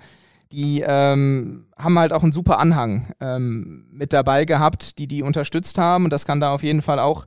[0.52, 5.78] die ähm, haben halt auch einen super Anhang ähm, mit dabei gehabt, die die unterstützt
[5.78, 6.06] haben.
[6.06, 7.26] Und das kann da auf jeden Fall auch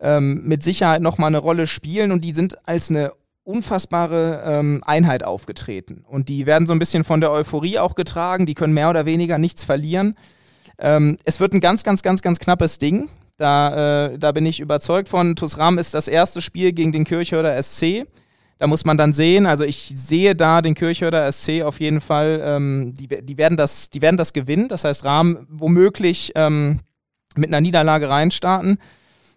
[0.00, 2.12] ähm, mit Sicherheit nochmal eine Rolle spielen.
[2.12, 3.12] Und die sind als eine
[3.44, 6.04] unfassbare ähm, Einheit aufgetreten.
[6.06, 8.46] Und die werden so ein bisschen von der Euphorie auch getragen.
[8.46, 10.16] Die können mehr oder weniger nichts verlieren.
[10.78, 13.08] Ähm, es wird ein ganz, ganz, ganz, ganz knappes Ding.
[13.36, 15.36] Da, äh, da bin ich überzeugt von.
[15.36, 18.06] Tusram ist das erste Spiel gegen den Kirchhörder SC.
[18.58, 22.40] Da muss man dann sehen, also ich sehe da den Kirchhörder SC auf jeden Fall,
[22.44, 24.68] ähm, die, die, werden das, die werden das gewinnen.
[24.68, 26.80] Das heißt, Rahmen womöglich ähm,
[27.36, 28.78] mit einer Niederlage reinstarten.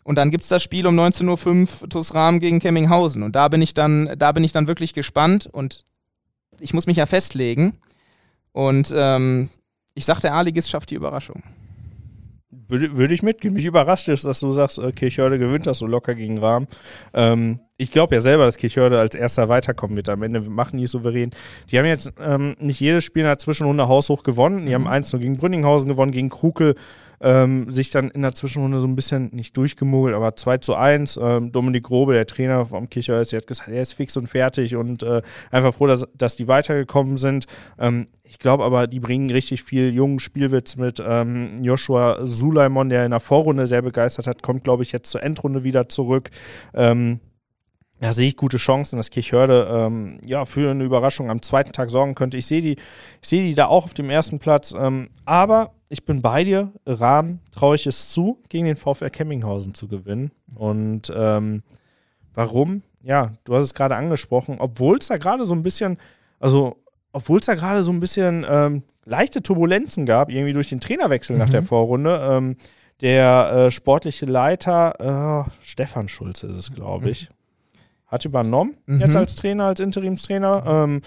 [0.04, 3.24] Und dann gibt es das Spiel um 19.05 Uhr TuS Rahmen gegen Kemminghausen.
[3.24, 5.84] Und da bin ich dann, da bin ich dann wirklich gespannt und
[6.60, 7.74] ich muss mich ja festlegen.
[8.54, 9.50] Und ähm,
[9.96, 11.44] ich sag, der A-Ligist schafft die Überraschung.
[12.50, 13.54] Würde, würde ich mitgehen.
[13.54, 16.68] Mich überrascht ist, dass du sagst, äh, Kirchhörde gewinnt das so locker gegen Rahmen.
[17.14, 20.10] Ähm, ich glaube ja selber, dass Kirchhörde als erster weiterkommen wird.
[20.10, 21.32] Am Ende machen die souverän.
[21.72, 24.66] Die haben jetzt ähm, nicht jedes Spiel in der Zwischenrunde haushoch gewonnen.
[24.66, 24.86] Die mhm.
[24.86, 26.76] haben 1 nur gegen Brünninghausen gewonnen, gegen Krukel
[27.20, 31.20] ähm, sich dann in der Zwischenrunde so ein bisschen nicht durchgemogelt, aber 2 zu 1.
[31.22, 35.04] Ähm, Dominik Grobe, der Trainer vom Kirchhörder, hat gesagt, er ist fix und fertig und
[35.04, 37.46] äh, einfach froh, dass, dass die weitergekommen sind.
[37.80, 41.02] Ähm, ich glaube aber, die bringen richtig viel jungen Spielwitz mit.
[41.06, 45.24] Ähm, Joshua Sulaimon, der in der Vorrunde sehr begeistert hat, kommt, glaube ich, jetzt zur
[45.24, 46.30] Endrunde wieder zurück.
[46.74, 47.20] Ähm,
[48.00, 51.90] da sehe ich gute Chancen, dass Kirchhörde ähm, ja, für eine Überraschung am zweiten Tag
[51.90, 52.38] sorgen könnte.
[52.38, 54.74] Ich sehe die, ich sehe die da auch auf dem ersten Platz.
[54.78, 56.72] Ähm, aber ich bin bei dir.
[56.86, 60.32] Rahmen traue ich es zu, gegen den VfR Kemminghausen zu gewinnen.
[60.56, 61.64] Und ähm,
[62.34, 62.84] warum?
[63.02, 65.98] Ja, du hast es gerade angesprochen, obwohl es da gerade so ein bisschen,
[66.40, 66.78] also
[67.14, 71.36] obwohl es da gerade so ein bisschen ähm, leichte Turbulenzen gab, irgendwie durch den Trainerwechsel
[71.36, 71.40] mhm.
[71.40, 72.20] nach der Vorrunde.
[72.30, 72.58] Ähm,
[73.02, 77.30] der äh, sportliche Leiter, äh, Stefan Schulze ist es, glaube ich,
[78.08, 79.00] hat übernommen, mhm.
[79.00, 80.64] jetzt als Trainer, als Interimstrainer.
[80.66, 81.02] Ähm,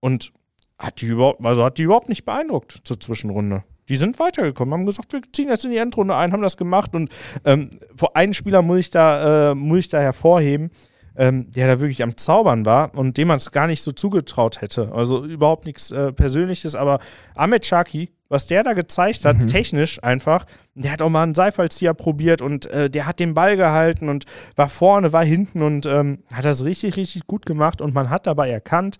[0.00, 0.32] und
[0.78, 3.62] hat die überhaupt, also hat die überhaupt nicht beeindruckt zur Zwischenrunde.
[3.88, 6.94] Die sind weitergekommen, haben gesagt, wir ziehen jetzt in die Endrunde ein, haben das gemacht
[6.94, 7.10] und
[7.44, 10.70] ähm, vor einen Spieler muss ich da, äh, muss ich da hervorheben,
[11.16, 14.60] ähm, der da wirklich am Zaubern war und dem man es gar nicht so zugetraut
[14.60, 14.92] hätte.
[14.92, 17.00] Also überhaupt nichts äh, Persönliches, aber
[17.34, 19.46] Ahmed Shaki, was der da gezeigt hat, mhm.
[19.46, 23.56] technisch einfach, der hat auch mal einen Seifalzieher probiert und äh, der hat den Ball
[23.56, 24.24] gehalten und
[24.56, 28.26] war vorne, war hinten und ähm, hat das richtig, richtig gut gemacht und man hat
[28.26, 28.98] dabei erkannt,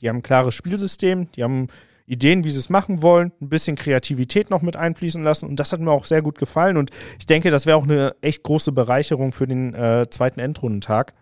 [0.00, 1.68] die haben ein klares Spielsystem, die haben
[2.04, 5.72] Ideen, wie sie es machen wollen, ein bisschen Kreativität noch mit einfließen lassen und das
[5.72, 8.72] hat mir auch sehr gut gefallen und ich denke, das wäre auch eine echt große
[8.72, 11.12] Bereicherung für den äh, zweiten Endrundentag.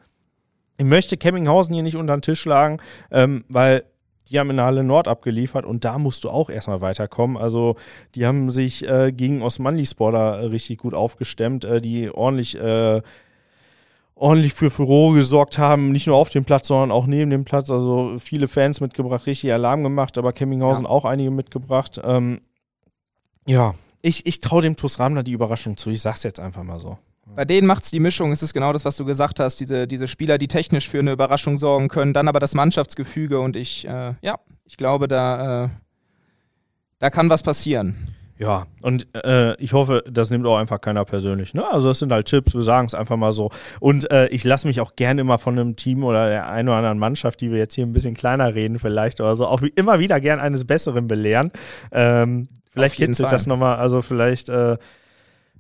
[0.79, 2.79] Ich möchte Kemminghausen hier nicht unter den Tisch schlagen,
[3.11, 3.85] ähm, weil
[4.31, 7.37] die haben in der Halle Nord abgeliefert und da musst du auch erstmal weiterkommen.
[7.37, 7.77] Also
[8.15, 13.03] die haben sich äh, gegen Osmanlispor da richtig gut aufgestemmt, äh, die ordentlich, äh,
[14.15, 17.71] ordentlich für Furore gesorgt haben, nicht nur auf dem Platz, sondern auch neben dem Platz.
[17.71, 20.91] Also viele Fans mitgebracht, richtig Alarm gemacht, aber Kemminghausen ja.
[20.91, 22.01] auch einige mitgebracht.
[22.05, 22.41] Ähm,
[23.47, 25.91] ja, ich, ich traue dem TuS Ramler die Überraschung zu.
[25.91, 26.99] Ich sag's jetzt einfach mal so.
[27.35, 29.87] Bei denen macht es die Mischung, es ist genau das, was du gesagt hast, diese,
[29.87, 33.87] diese Spieler, die technisch für eine Überraschung sorgen können, dann aber das Mannschaftsgefüge und ich,
[33.87, 35.69] äh, ja, ich glaube, da, äh,
[36.99, 37.97] da kann was passieren.
[38.39, 41.55] Ja, und äh, ich hoffe, das nimmt auch einfach keiner persönlich.
[41.55, 41.69] Ne?
[41.69, 43.51] Also das sind halt Tipps, wir sagen es einfach mal so.
[43.81, 46.79] Und äh, ich lasse mich auch gerne immer von einem Team oder der einen oder
[46.79, 49.73] anderen Mannschaft, die wir jetzt hier ein bisschen kleiner reden vielleicht oder so, auch wie,
[49.75, 51.51] immer wieder gern eines Besseren belehren.
[51.91, 54.79] Ähm, vielleicht kitzelt das nochmal, also vielleicht äh,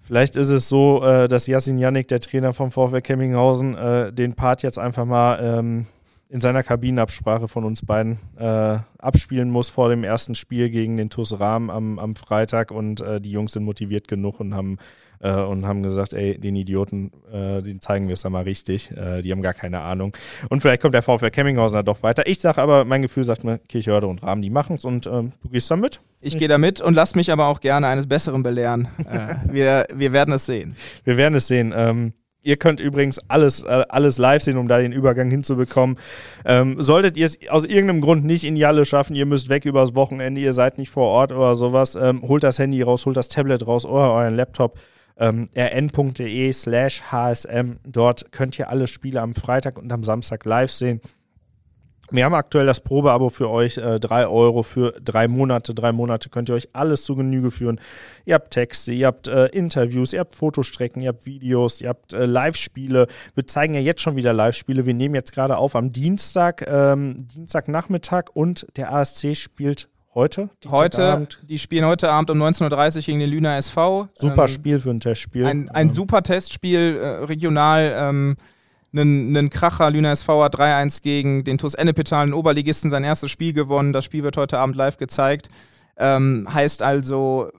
[0.09, 4.33] Vielleicht ist es so, äh, dass Yasin Yannick, der Trainer vom VfL Kemminghausen, äh, den
[4.33, 5.85] Part jetzt einfach mal ähm,
[6.31, 11.11] in seiner Kabinenabsprache von uns beiden äh, abspielen muss vor dem ersten Spiel gegen den
[11.11, 12.71] TuS Rahm am, am Freitag.
[12.71, 14.79] Und äh, die Jungs sind motiviert genug und haben
[15.21, 18.91] äh, und haben gesagt, ey, den Idioten, äh, den zeigen wir es da mal richtig.
[18.91, 20.17] Äh, die haben gar keine Ahnung.
[20.49, 22.27] Und vielleicht kommt der VfL Kemminghausen da doch weiter.
[22.27, 25.33] Ich sage aber, mein Gefühl sagt mir, Kirchhörde und Rahmen, die machen es und ähm,
[25.43, 26.01] du gehst da mit.
[26.21, 28.89] Ich gehe da mit und lass mich aber auch gerne eines Besseren belehren.
[29.09, 30.77] Äh, wir, wir werden es sehen.
[31.05, 31.73] Wir werden es sehen.
[31.77, 32.13] Ähm,
[32.49, 35.99] Ihr könnt übrigens alles, äh, alles live sehen, um da den Übergang hinzubekommen.
[36.45, 39.65] Ähm, solltet ihr es aus irgendeinem Grund nicht in die Halle schaffen, ihr müsst weg
[39.65, 43.17] übers Wochenende, ihr seid nicht vor Ort oder sowas, ähm, holt das Handy raus, holt
[43.17, 44.79] das Tablet raus oder euren Laptop
[45.19, 47.77] ähm, rn.de slash hsm.
[47.85, 51.01] Dort könnt ihr alle Spiele am Freitag und am Samstag live sehen.
[52.11, 55.75] Wir haben aktuell das Probeabo für euch, äh, drei Euro für drei Monate.
[55.75, 57.79] Drei Monate könnt ihr euch alles zu Genüge führen.
[58.25, 62.15] Ihr habt Texte, ihr habt äh, Interviews, ihr habt Fotostrecken, ihr habt Videos, ihr habt
[62.15, 63.09] äh, Live-Spiele.
[63.35, 64.87] Wir zeigen ja jetzt schon wieder Live-Spiele.
[64.87, 70.51] Wir nehmen jetzt gerade auf am Dienstag, ähm, Dienstagnachmittag und der ASC spielt Heute?
[70.69, 74.09] Heute, die spielen heute Abend um 19.30 Uhr gegen den Lüner SV.
[74.15, 75.47] Super ähm, Spiel für ein Testspiel.
[75.47, 75.91] Ein, ein ähm.
[75.91, 77.95] super Testspiel, äh, regional.
[77.95, 78.37] Ähm,
[78.93, 83.53] einen, Kracher, Lüner SV hat 3-1 gegen den TuS Ennepetal, einen Oberligisten, sein erstes Spiel
[83.53, 83.93] gewonnen.
[83.93, 85.49] Das Spiel wird heute Abend live gezeigt.
[85.99, 87.51] Ähm, heißt also,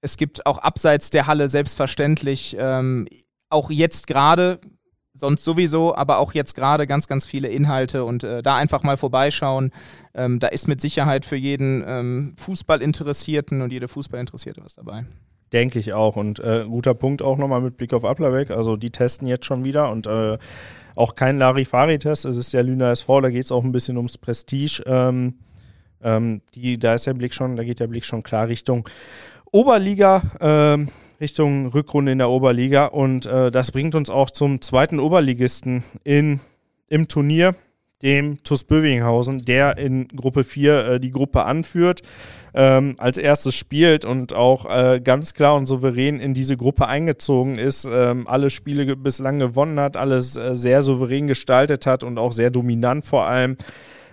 [0.00, 3.06] es gibt auch abseits der Halle selbstverständlich ähm,
[3.50, 4.60] auch jetzt gerade
[5.14, 8.96] sonst sowieso, aber auch jetzt gerade ganz, ganz viele Inhalte und äh, da einfach mal
[8.96, 9.72] vorbeischauen.
[10.14, 15.04] Ähm, da ist mit Sicherheit für jeden ähm, Fußballinteressierten und jede Fußballinteressierte was dabei.
[15.52, 16.16] Denke ich auch.
[16.16, 18.50] Und äh, guter Punkt auch nochmal mit Blick auf Applerbeck.
[18.50, 20.38] Also die testen jetzt schon wieder und äh,
[20.94, 22.24] auch kein Larifari-Test.
[22.24, 24.82] Es ist der Lüner SV, da geht es auch ein bisschen ums Prestige.
[24.86, 25.34] Ähm,
[26.02, 28.88] ähm, die, da ist der Blick schon, da geht der Blick schon klar Richtung
[29.50, 30.22] Oberliga.
[31.20, 32.86] Richtung Rückrunde in der Oberliga.
[32.86, 36.40] Und äh, das bringt uns auch zum zweiten Oberligisten in,
[36.88, 37.54] im Turnier,
[38.02, 42.02] dem TuS Bövinghausen, der in Gruppe 4 äh, die Gruppe anführt,
[42.54, 47.58] ähm, als erstes spielt und auch äh, ganz klar und souverän in diese Gruppe eingezogen
[47.58, 52.32] ist, ähm, alle Spiele bislang gewonnen hat, alles äh, sehr souverän gestaltet hat und auch
[52.32, 53.56] sehr dominant vor allem.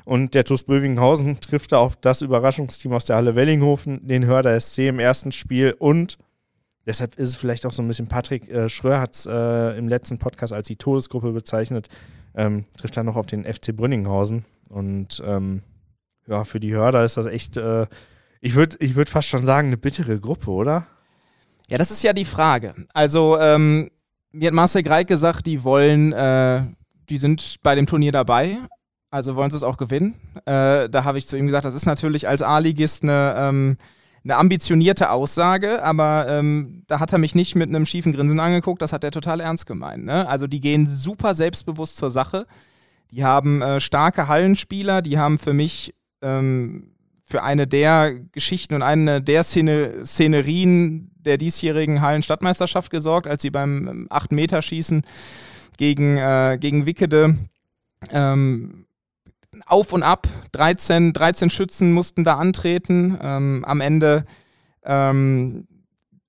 [0.03, 4.59] Und der TuS Bövinghausen trifft da auf das Überraschungsteam aus der Halle Wellinghofen, den Hörder
[4.59, 6.17] SC im ersten Spiel und
[6.85, 9.87] Deshalb ist es vielleicht auch so ein bisschen, Patrick äh, Schröer hat es äh, im
[9.87, 11.89] letzten Podcast als die Todesgruppe bezeichnet,
[12.35, 14.45] ähm, trifft dann noch auf den FC Brünninghausen.
[14.69, 15.61] Und ähm,
[16.27, 17.87] ja, für die Hörer ist das echt, äh,
[18.41, 20.87] ich würde ich würd fast schon sagen, eine bittere Gruppe, oder?
[21.67, 22.75] Ja, das ist ja die Frage.
[22.93, 23.89] Also, ähm,
[24.31, 26.63] mir hat Marcel Greig gesagt, die wollen, äh,
[27.09, 28.57] die sind bei dem Turnier dabei,
[29.09, 30.15] also wollen sie es auch gewinnen.
[30.45, 33.77] Äh, da habe ich zu ihm gesagt, das ist natürlich als A-Ligist eine, ähm,
[34.25, 38.81] eine ambitionierte Aussage, aber ähm, da hat er mich nicht mit einem schiefen Grinsen angeguckt,
[38.81, 40.03] das hat er total ernst gemeint.
[40.03, 40.27] Ne?
[40.27, 42.47] Also die gehen super selbstbewusst zur Sache.
[43.11, 48.81] Die haben äh, starke Hallenspieler, die haben für mich ähm, für eine der Geschichten und
[48.81, 55.03] eine der Szene, Szenerien der diesjährigen Hallenstadtmeisterschaft gesorgt, als sie beim 8-Meter-Schießen
[55.77, 57.35] gegen, äh, gegen Wickede
[58.11, 58.85] ähm,
[59.65, 63.17] auf und ab, 13, 13 Schützen mussten da antreten.
[63.21, 64.25] Ähm, am Ende
[64.83, 65.67] ähm,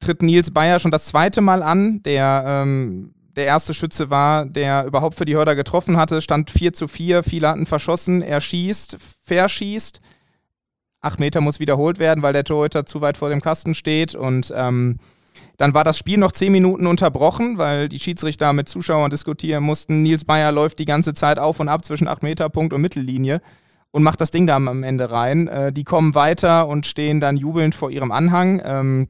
[0.00, 4.86] tritt Nils Bayer schon das zweite Mal an, der ähm, der erste Schütze war, der
[4.86, 8.96] überhaupt für die Hörder getroffen hatte, stand 4 zu 4, viele hatten verschossen, er schießt,
[9.22, 10.00] verschießt,
[11.02, 14.14] acht Meter muss wiederholt werden, weil der Torhüter zu weit vor dem Kasten steht.
[14.14, 14.98] Und ähm,
[15.56, 20.02] dann war das Spiel noch zehn Minuten unterbrochen, weil die Schiedsrichter mit Zuschauern diskutieren mussten.
[20.02, 23.40] Nils Bayer läuft die ganze Zeit auf und ab zwischen 8 Meter Punkt und Mittellinie
[23.90, 25.48] und macht das Ding da am Ende rein.
[25.48, 28.60] Äh, die kommen weiter und stehen dann jubelnd vor ihrem Anhang.
[28.64, 29.08] Ähm,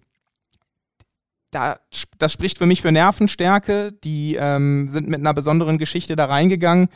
[1.50, 1.78] da,
[2.18, 3.92] das spricht für mich für Nervenstärke.
[4.04, 6.88] Die ähm, sind mit einer besonderen Geschichte da reingegangen.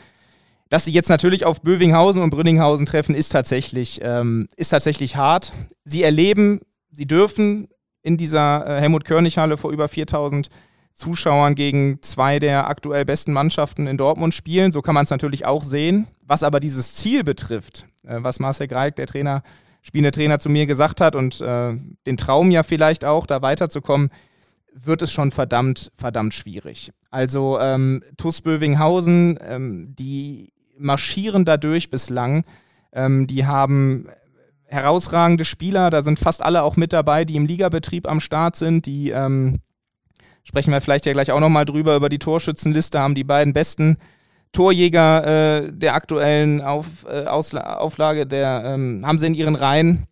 [0.68, 5.52] Dass sie jetzt natürlich auf Bövinghausen und Brünninghausen treffen, ist tatsächlich, ähm, ist tatsächlich hart.
[5.84, 7.68] Sie erleben, sie dürfen
[8.02, 10.48] in dieser äh, Helmut-Körnig-Halle vor über 4000
[10.94, 14.72] Zuschauern gegen zwei der aktuell besten Mannschaften in Dortmund spielen.
[14.72, 16.08] So kann man es natürlich auch sehen.
[16.26, 19.42] Was aber dieses Ziel betrifft, äh, was Marcel Greig, der Trainer,
[19.82, 21.74] spielende Trainer, zu mir gesagt hat und äh,
[22.06, 24.10] den Traum ja vielleicht auch, da weiterzukommen,
[24.72, 26.92] wird es schon verdammt, verdammt schwierig.
[27.10, 32.44] Also ähm, TuS Bövinghausen, ähm, die marschieren dadurch bislang.
[32.92, 34.08] Ähm, die haben
[34.70, 38.86] herausragende Spieler, da sind fast alle auch mit dabei, die im Ligabetrieb am Start sind.
[38.86, 39.58] Die ähm,
[40.44, 43.98] sprechen wir vielleicht ja gleich auch nochmal drüber, über die Torschützenliste, haben die beiden besten
[44.52, 50.06] Torjäger äh, der aktuellen Auf, äh, Auflage, der ähm, haben sie in ihren Reihen.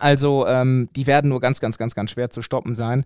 [0.00, 3.04] Also ähm, die werden nur ganz, ganz, ganz, ganz schwer zu stoppen sein.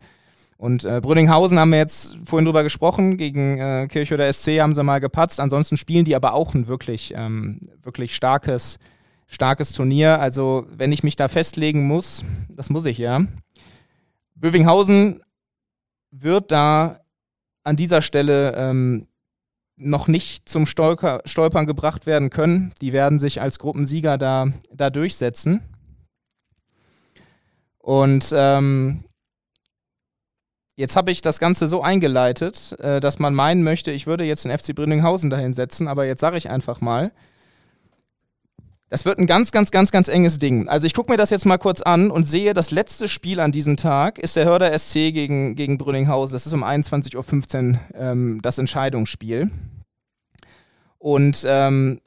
[0.57, 4.83] Und äh, Brünninghausen haben wir jetzt vorhin drüber gesprochen, gegen äh, Kirchhöder SC haben sie
[4.83, 5.39] mal gepatzt.
[5.39, 8.79] Ansonsten spielen die aber auch ein wirklich, ähm, wirklich starkes,
[9.29, 10.21] starkes Turnier.
[10.21, 13.25] Also wenn ich mich da festlegen muss, das muss ich ja.
[14.35, 15.23] Bövinghausen
[16.11, 17.01] wird da
[17.63, 19.07] an dieser Stelle ähm,
[19.77, 22.73] noch nicht zum Stolper, Stolpern gebracht werden können.
[22.81, 25.63] Die werden sich als Gruppensieger da, da durchsetzen.
[27.79, 29.05] Und ähm,
[30.79, 34.45] Jetzt habe ich das Ganze so eingeleitet, äh, dass man meinen möchte, ich würde jetzt
[34.45, 37.11] den FC Brünninghausen dahin setzen, aber jetzt sage ich einfach mal,
[38.91, 40.69] das wird ein ganz, ganz, ganz, ganz enges Ding.
[40.69, 43.53] Also ich gucke mir das jetzt mal kurz an und sehe, das letzte Spiel an
[43.53, 46.35] diesem Tag ist der Hörder SC gegen, gegen Brünninghausen.
[46.35, 49.51] Das ist um 21.15 Uhr ähm, das Entscheidungsspiel.
[50.99, 52.01] Und ähm,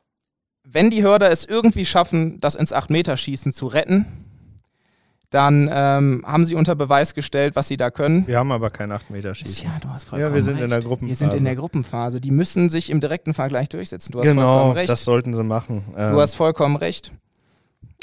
[0.64, 4.06] wenn die Hörder es irgendwie schaffen, das ins 8-Meter-Schießen zu retten,
[5.32, 8.28] dann ähm, haben sie unter Beweis gestellt, was sie da können.
[8.28, 9.66] Wir haben aber kein 8-Meter-Schießen.
[9.66, 10.66] Ja, du hast vollkommen Ja, wir sind recht.
[10.66, 11.10] in der Gruppenphase.
[11.10, 12.22] Wir sind in der Gruppenphase.
[12.22, 14.12] Die müssen sich im direkten Vergleich durchsetzen.
[14.12, 14.90] Du hast genau, vollkommen recht.
[14.90, 15.84] das sollten sie machen.
[15.98, 17.14] Ähm, du hast vollkommen recht.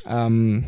[0.07, 0.65] Ähm,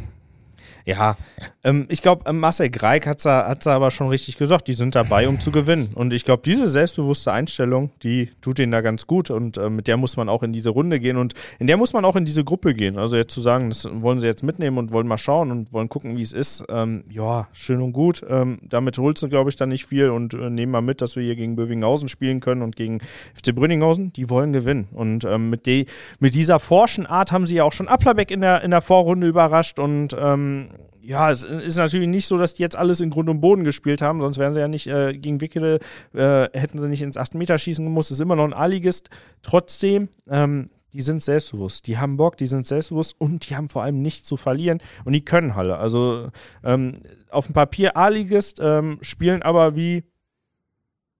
[0.90, 1.16] Ja,
[1.62, 3.26] ähm, ich glaube, ähm, Marcel Greig hat es
[3.66, 5.90] aber schon richtig gesagt, die sind dabei, um zu gewinnen.
[5.94, 9.86] Und ich glaube, diese selbstbewusste Einstellung, die tut ihnen da ganz gut und äh, mit
[9.86, 12.24] der muss man auch in diese Runde gehen und in der muss man auch in
[12.24, 12.98] diese Gruppe gehen.
[12.98, 15.88] Also jetzt zu sagen, das wollen sie jetzt mitnehmen und wollen mal schauen und wollen
[15.88, 18.26] gucken, wie es ist, ähm, ja, schön und gut.
[18.28, 21.14] Ähm, damit holst du, glaube ich, dann nicht viel und äh, nehmen mal mit, dass
[21.14, 22.98] wir hier gegen Bövinghausen spielen können und gegen
[23.40, 24.88] FC Brünninghausen, die wollen gewinnen.
[24.90, 25.86] Und ähm, mit, die,
[26.18, 29.28] mit dieser forschen Art haben sie ja auch schon Applerbeck in der, in der Vorrunde
[29.28, 30.70] überrascht und ähm,
[31.02, 34.02] ja, es ist natürlich nicht so, dass die jetzt alles in Grund und Boden gespielt
[34.02, 35.78] haben, sonst wären sie ja nicht äh, gegen Wickede,
[36.14, 38.10] äh, hätten sie nicht ins 8 Meter schießen gemusst.
[38.10, 39.10] ist immer noch ein A-Ligist.
[39.42, 43.82] Trotzdem, ähm, die sind selbstbewusst, die haben Bock, die sind selbstbewusst und die haben vor
[43.82, 45.78] allem nichts zu verlieren und die können Halle.
[45.78, 46.30] Also
[46.64, 46.94] ähm,
[47.30, 50.04] auf dem Papier A-Ligist, ähm, spielen aber wie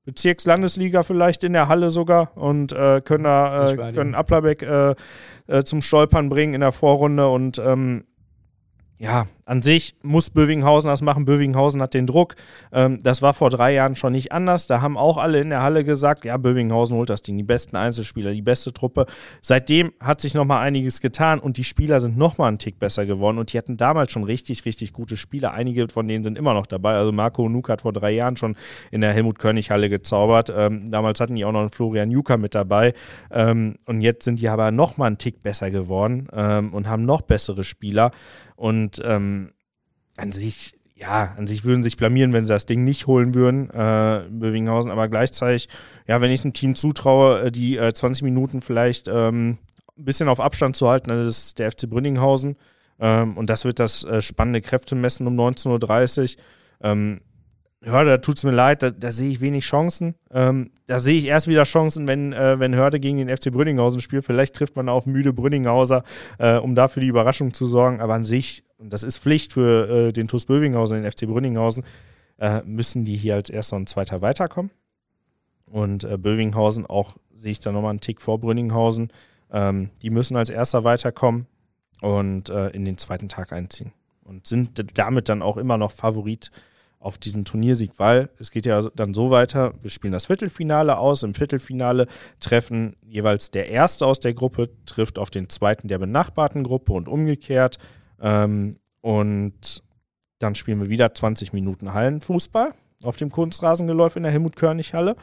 [0.05, 4.95] Bezirkslandesliga vielleicht in der Halle sogar und äh, können da äh, können Applerbeck äh,
[5.47, 8.05] äh, zum Stolpern bringen in der Vorrunde und ähm,
[9.01, 11.25] ja, an sich muss Bövinghausen das machen.
[11.25, 12.35] Bövinghausen hat den Druck.
[12.71, 14.67] Ähm, das war vor drei Jahren schon nicht anders.
[14.67, 17.39] Da haben auch alle in der Halle gesagt, ja, Bövinghausen holt das Ding.
[17.39, 19.07] Die besten Einzelspieler, die beste Truppe.
[19.41, 23.39] Seitdem hat sich nochmal einiges getan und die Spieler sind nochmal einen Tick besser geworden.
[23.39, 25.55] Und die hatten damals schon richtig, richtig gute Spieler.
[25.55, 26.97] Einige von denen sind immer noch dabei.
[26.97, 28.55] Also Marco Nuk hat vor drei Jahren schon
[28.91, 30.53] in der Helmut-König-Halle gezaubert.
[30.55, 32.93] Ähm, damals hatten die auch noch einen Florian Juker mit dabei.
[33.31, 37.23] Ähm, und jetzt sind die aber nochmal einen Tick besser geworden ähm, und haben noch
[37.23, 38.11] bessere Spieler.
[38.61, 39.53] Und ähm,
[40.19, 43.71] an sich, ja, an sich würden sich blamieren, wenn sie das Ding nicht holen würden,
[43.71, 45.71] äh, Bövinghausen, aber gleichzeitig,
[46.07, 49.57] ja, wenn ich es einem Team zutraue, äh, die äh, 20 Minuten vielleicht ähm,
[49.97, 52.57] ein bisschen auf Abstand zu halten, dann ist es der FC Brünninghausen.
[52.99, 56.43] Ähm, und das wird das äh, spannende Kräftemessen um 19.30 Uhr.
[56.83, 57.23] Ähm,
[57.83, 60.15] Hörde, da tut es mir leid, da, da sehe ich wenig Chancen.
[60.31, 64.03] Ähm, da sehe ich erst wieder Chancen, wenn, äh, wenn Hörde gegen den FC Brünninghausen
[64.03, 64.25] spielt.
[64.27, 66.05] Vielleicht trifft man auf müde Brünninghauser,
[66.39, 68.01] äh, um dafür die Überraschung zu sorgen.
[68.03, 71.85] Aber an sich, und das ist Pflicht für äh, den TuS Bövinghausen den FC Brünninghausen,
[72.39, 74.71] äh, müssen die hier als Erster und Zweiter weiterkommen.
[75.71, 79.11] Und äh, Bövinghausen auch, sehe ich da nochmal einen Tick vor Brünninghausen.
[79.51, 81.47] Ähm, die müssen als Erster weiterkommen
[82.03, 83.93] und äh, in den zweiten Tag einziehen.
[84.23, 86.51] Und sind damit dann auch immer noch Favorit
[87.01, 91.23] auf diesen Turniersieg, weil es geht ja dann so weiter, wir spielen das Viertelfinale aus,
[91.23, 92.07] im Viertelfinale
[92.41, 97.09] treffen jeweils der Erste aus der Gruppe, trifft auf den Zweiten der benachbarten Gruppe und
[97.09, 97.79] umgekehrt.
[98.21, 99.83] Ähm, und
[100.39, 105.17] dann spielen wir wieder 20 Minuten Hallenfußball auf dem Kunstrasengeläuf in der Helmut-Körnig-Halle.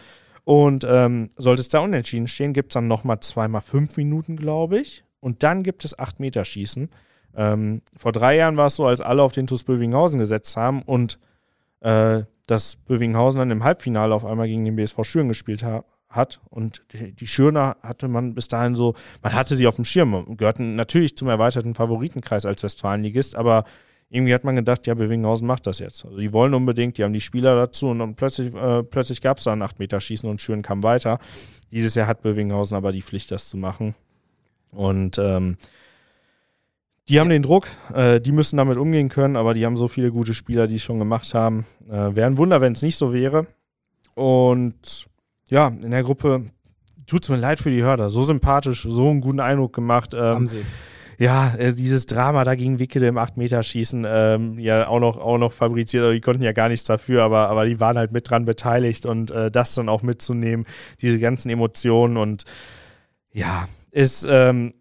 [0.44, 4.80] Und ähm, sollte es da unentschieden stehen, gibt es dann nochmal zweimal fünf Minuten, glaube
[4.80, 5.04] ich.
[5.20, 6.90] Und dann gibt es acht Meter Schießen.
[7.36, 10.82] Ähm, vor drei Jahren war es so, als alle auf den TuS Bövinghausen gesetzt haben
[10.82, 11.20] und
[11.82, 16.40] äh, dass Bövinghausen dann im Halbfinale auf einmal gegen den BSV Schüren gespielt ha hat.
[16.50, 20.76] Und die, Schürner hatte man bis dahin so, man hatte sie auf dem Schirm, gehörten
[20.76, 23.66] natürlich zum erweiterten Favoritenkreis als Westfalenligist, aber
[24.10, 26.06] irgendwie hat man gedacht, ja, Bövinghausen macht das jetzt.
[26.06, 29.38] Also die wollen unbedingt, die haben die Spieler dazu und dann plötzlich, äh, plötzlich gab
[29.38, 31.20] es da ein 8-Meter-Schießen und Schüren kam weiter.
[31.72, 33.96] Dieses Jahr hat Bövinghausen aber die Pflicht, das zu machen.
[34.72, 35.58] Und ähm,
[37.10, 40.12] die haben den Druck, äh, die müssen damit umgehen können, aber die haben so viele
[40.12, 41.66] gute Spieler, die es schon gemacht haben.
[41.90, 43.48] Äh, Wäre ein Wunder, wenn es nicht so wäre.
[44.16, 45.08] Und
[45.50, 46.46] ja, in der Gruppe
[47.06, 48.10] tut es mir leid für die Hörder.
[48.10, 50.14] So sympathisch, so einen guten Eindruck gemacht.
[50.14, 50.66] Ähm, haben sie.
[51.20, 55.52] Ja, äh, dieses Drama da gegen Wickede im 8-Meter-Schießen, ähm, ja, auch noch, auch noch
[55.52, 58.46] fabriziert, aber die konnten ja gar nichts dafür, aber, aber die waren halt mit dran
[58.46, 60.68] beteiligt und äh, das dann auch mitzunehmen,
[61.02, 62.44] diese ganzen Emotionen und
[63.34, 64.76] ja, ist, ähm,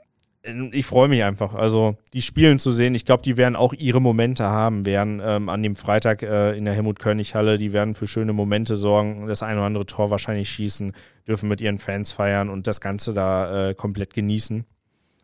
[0.73, 1.55] ich freue mich einfach.
[1.55, 5.49] Also die Spielen zu sehen, ich glaube, die werden auch ihre Momente haben, werden ähm,
[5.49, 9.57] an dem Freitag äh, in der Helmut-König-Halle, die werden für schöne Momente sorgen, das ein
[9.57, 10.93] oder andere Tor wahrscheinlich schießen,
[11.27, 14.65] dürfen mit ihren Fans feiern und das Ganze da äh, komplett genießen.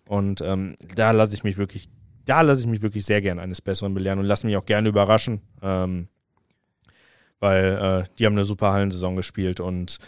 [0.09, 1.89] Und ähm, da lasse ich mich wirklich,
[2.25, 4.89] da lasse ich mich wirklich sehr gern eines Besseren belehren und lasse mich auch gerne
[4.89, 6.09] überraschen, ähm,
[7.39, 9.99] weil äh, die haben eine super Hallensaison gespielt und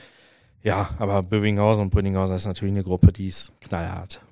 [0.62, 4.22] ja, aber Bövinghausen und Brünninghausen ist natürlich eine Gruppe, die ist knallhart.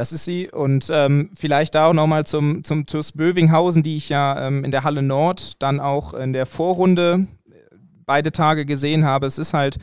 [0.00, 0.50] Das ist sie.
[0.50, 4.70] Und ähm, vielleicht da auch nochmal zum, zum TuS Bövinghausen, die ich ja ähm, in
[4.70, 7.76] der Halle Nord dann auch in der Vorrunde äh,
[8.06, 9.26] beide Tage gesehen habe.
[9.26, 9.76] Es ist halt,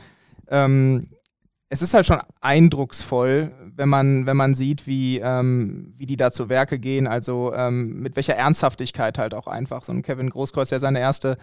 [0.48, 1.10] ähm,
[1.68, 6.32] es ist halt schon eindrucksvoll, wenn man, wenn man sieht, wie, ähm, wie die da
[6.32, 7.06] zu Werke gehen.
[7.06, 9.84] Also ähm, mit welcher Ernsthaftigkeit halt auch einfach.
[9.84, 11.38] So ein Kevin Großkreuz, der seine erste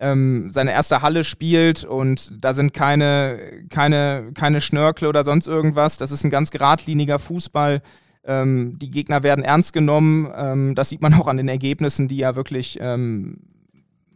[0.00, 5.98] ähm, seine erste Halle spielt und da sind keine, keine, keine Schnörkel oder sonst irgendwas.
[5.98, 7.80] Das ist ein ganz geradliniger Fußball.
[8.28, 10.30] Ähm, die Gegner werden ernst genommen.
[10.36, 13.40] Ähm, das sieht man auch an den Ergebnissen, die ja wirklich ähm,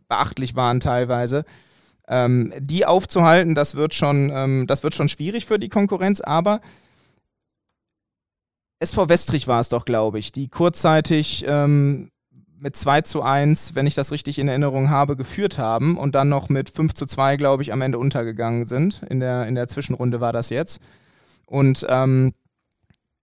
[0.08, 1.44] beachtlich waren teilweise.
[2.06, 6.60] Ähm, die aufzuhalten, das wird schon, ähm, das wird schon schwierig für die Konkurrenz, aber
[8.80, 12.10] SV Westrich war es doch, glaube ich, die kurzzeitig ähm,
[12.58, 16.28] mit 2 zu 1, wenn ich das richtig in Erinnerung habe, geführt haben und dann
[16.28, 19.02] noch mit 5 zu 2, glaube ich, am Ende untergegangen sind.
[19.08, 20.80] In der, in der Zwischenrunde war das jetzt.
[21.46, 22.34] Und ähm,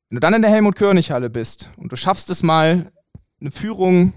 [0.09, 2.91] wenn du dann in der Helmut-König-Halle bist und du schaffst es mal,
[3.39, 4.13] eine Führung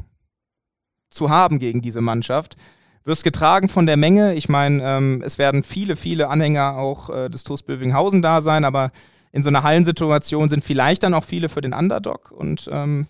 [1.11, 2.57] zu haben gegen diese Mannschaft,
[3.05, 4.35] wirst getragen von der Menge.
[4.35, 8.65] Ich meine, ähm, es werden viele, viele Anhänger auch äh, des TuS Bövinghausen da sein,
[8.65, 8.91] aber
[9.33, 13.07] in so einer Hallensituation sind vielleicht dann auch viele für den Underdog und ähm,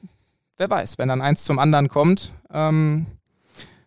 [0.57, 3.07] wer weiß, wenn dann eins zum anderen kommt, ähm,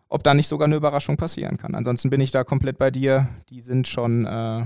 [0.07, 1.75] ob da nicht sogar eine Überraschung passieren kann.
[1.75, 3.27] Ansonsten bin ich da komplett bei dir.
[3.49, 4.65] Die sind schon, äh,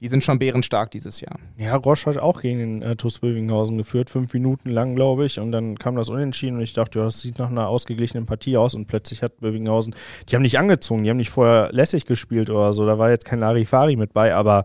[0.00, 1.38] die sind schon bärenstark dieses Jahr.
[1.56, 5.40] Ja, Roche hat auch gegen den äh, TuS Bövinghausen geführt, fünf Minuten lang, glaube ich.
[5.40, 8.58] Und dann kam das Unentschieden und ich dachte, ja, das sieht nach einer ausgeglichenen Partie
[8.58, 8.74] aus.
[8.74, 9.94] Und plötzlich hat Bövinghausen,
[10.28, 12.84] die haben nicht angezogen, die haben nicht vorher lässig gespielt oder so.
[12.84, 14.64] Da war jetzt kein Larifari mit bei, aber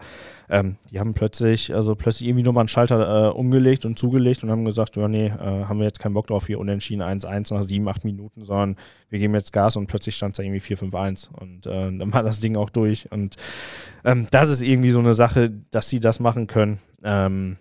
[0.51, 4.51] ähm, die haben plötzlich, also plötzlich irgendwie nochmal einen Schalter äh, umgelegt und zugelegt und
[4.51, 5.29] haben gesagt, ja, nee, äh,
[5.65, 8.75] haben wir jetzt keinen Bock drauf, hier unentschieden 1-1 nach 7, 8 Minuten, sondern
[9.09, 12.21] wir geben jetzt Gas und plötzlich stand es da irgendwie 4-5-1 und äh, dann war
[12.21, 13.37] das Ding auch durch und
[14.03, 16.79] ähm, das ist irgendwie so eine Sache, dass sie das machen können.
[17.01, 17.55] Ähm,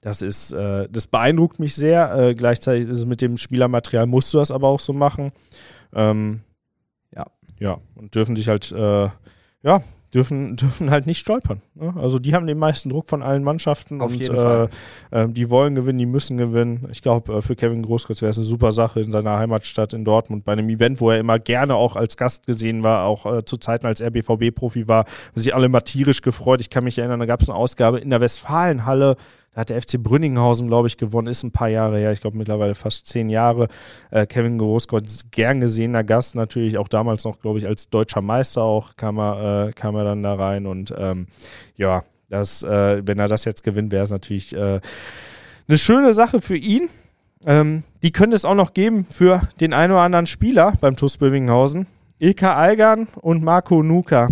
[0.00, 2.14] das ist, äh, das beeindruckt mich sehr.
[2.14, 5.32] Äh, gleichzeitig ist es mit dem Spielermaterial, musst du das aber auch so machen.
[5.92, 6.42] Ähm,
[7.12, 7.26] ja.
[7.58, 9.08] Ja, und dürfen sich halt, äh,
[9.62, 9.82] ja,
[10.14, 11.60] dürfen, dürfen halt nicht stolpern.
[11.74, 11.94] Ne?
[11.96, 14.68] Also die haben den meisten Druck von allen Mannschaften Auf und jeden Fall.
[15.10, 16.88] Äh, die wollen gewinnen, die müssen gewinnen.
[16.90, 20.04] Ich glaube, äh, für Kevin Großkreuz wäre es eine super Sache in seiner Heimatstadt in
[20.04, 23.44] Dortmund bei einem Event, wo er immer gerne auch als Gast gesehen war, auch äh,
[23.44, 26.60] zu Zeiten, als er BVB-Profi war, haben sich alle immer tierisch gefreut.
[26.60, 29.16] Ich kann mich erinnern, da gab es eine Ausgabe in der Westfalenhalle
[29.52, 32.38] da hat der FC Brünninghausen, glaube ich, gewonnen, ist ein paar Jahre her, ich glaube
[32.38, 33.68] mittlerweile fast zehn Jahre.
[34.10, 38.62] Äh, Kevin Großkreuz, gern gesehener Gast, natürlich auch damals noch, glaube ich, als deutscher Meister
[38.62, 41.26] auch kam er, äh, kam er dann da rein und ähm,
[41.76, 44.80] ja, das, äh, wenn er das jetzt gewinnt, wäre es natürlich äh,
[45.68, 46.88] eine schöne Sache für ihn.
[47.44, 51.18] Ähm, die könnte es auch noch geben für den einen oder anderen Spieler beim TuS
[51.18, 51.86] Bövinghausen.
[52.18, 54.28] Ilka Algan und Marco Nuka,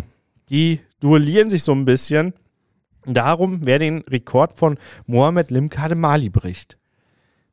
[0.50, 2.34] die duellieren sich so ein bisschen
[3.06, 6.78] darum, wer den Rekord von Mohamed Limkade Mali bricht.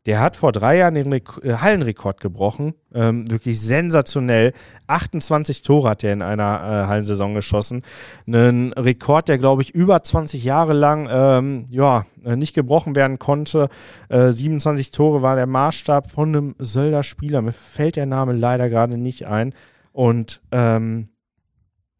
[0.06, 2.76] Der hat vor drei Jahren den Rek äh, Hallenrekord gebrochen.
[2.94, 4.54] Ähm, wirklich sensationell.
[4.86, 7.82] 28 Tore hat er in einer äh, Hallensaison geschossen.
[8.28, 13.18] Ein Rekord, der, glaube ich, über 20 Jahre lang ähm, ja, äh, nicht gebrochen werden
[13.18, 13.70] konnte.
[14.10, 17.42] Äh, 27 Tore war der Maßstab von einem Sölder Spieler.
[17.42, 19.56] Mir fällt der Name leider gerade nicht ein.
[19.92, 21.10] Und ähm,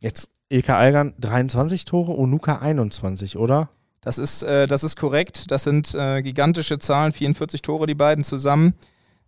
[0.02, 3.70] jetzt Ilka Algan 23 Tore, Onuka 21, oder?
[4.02, 5.50] Das ist, äh, das ist korrekt.
[5.50, 8.76] Das sind äh, gigantische Zahlen, 44 Tore, die beiden zusammen.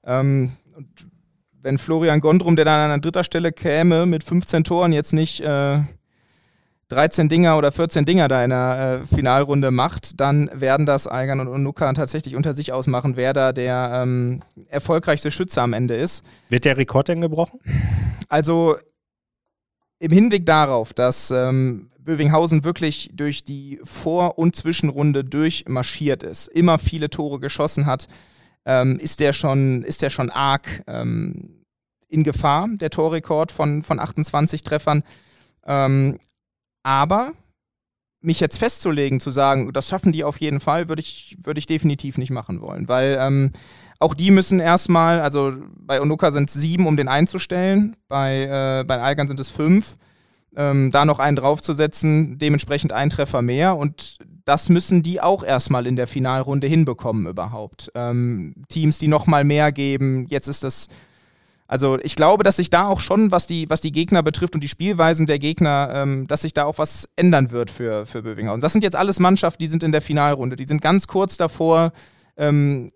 [0.03, 0.51] Ähm,
[1.61, 5.79] wenn Florian Gondrum, der dann an dritter Stelle käme, mit 15 Toren jetzt nicht äh,
[6.89, 11.39] 13 Dinger oder 14 Dinger da in der äh, Finalrunde macht, dann werden das Algan
[11.39, 16.23] und Onuka tatsächlich unter sich ausmachen, wer da der ähm, erfolgreichste Schütze am Ende ist.
[16.49, 17.59] Wird der Rekord denn gebrochen?
[18.29, 18.77] Also
[19.99, 26.77] im Hinblick darauf, dass ähm, Bövinghausen wirklich durch die Vor- und Zwischenrunde durchmarschiert ist, immer
[26.77, 28.07] viele Tore geschossen hat,
[28.65, 31.63] ähm, ist der schon, ist der schon arg ähm,
[32.07, 35.03] in Gefahr, der Torrekord von, von 28 Treffern.
[35.65, 36.19] Ähm,
[36.83, 37.33] aber
[38.21, 41.65] mich jetzt festzulegen, zu sagen, das schaffen die auf jeden Fall, würde ich, würd ich
[41.65, 43.51] definitiv nicht machen wollen, weil ähm,
[43.99, 48.83] auch die müssen erstmal, also bei Onuka sind es sieben, um den einzustellen, bei, äh,
[48.83, 49.97] bei Algan sind es fünf.
[50.55, 55.85] Ähm, da noch einen draufzusetzen, dementsprechend ein Treffer mehr und das müssen die auch erstmal
[55.85, 57.91] in der Finalrunde hinbekommen überhaupt.
[57.95, 60.87] Ähm, Teams, die nochmal mehr geben, jetzt ist das,
[61.67, 64.61] also ich glaube, dass sich da auch schon, was die, was die Gegner betrifft und
[64.61, 68.61] die Spielweisen der Gegner, ähm, dass sich da auch was ändern wird für, für Bövinghausen.
[68.61, 71.91] Das sind jetzt alles Mannschaften, die sind in der Finalrunde, die sind ganz kurz davor,
[72.37, 72.89] ähm,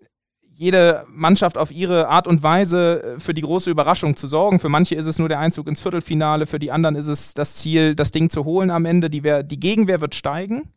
[0.62, 4.60] jede Mannschaft auf ihre Art und Weise äh, für die große Überraschung zu sorgen.
[4.60, 7.56] Für manche ist es nur der Einzug ins Viertelfinale, für die anderen ist es das
[7.56, 9.10] Ziel, das Ding zu holen am Ende.
[9.10, 10.68] Die, Wehr, die Gegenwehr wird steigen.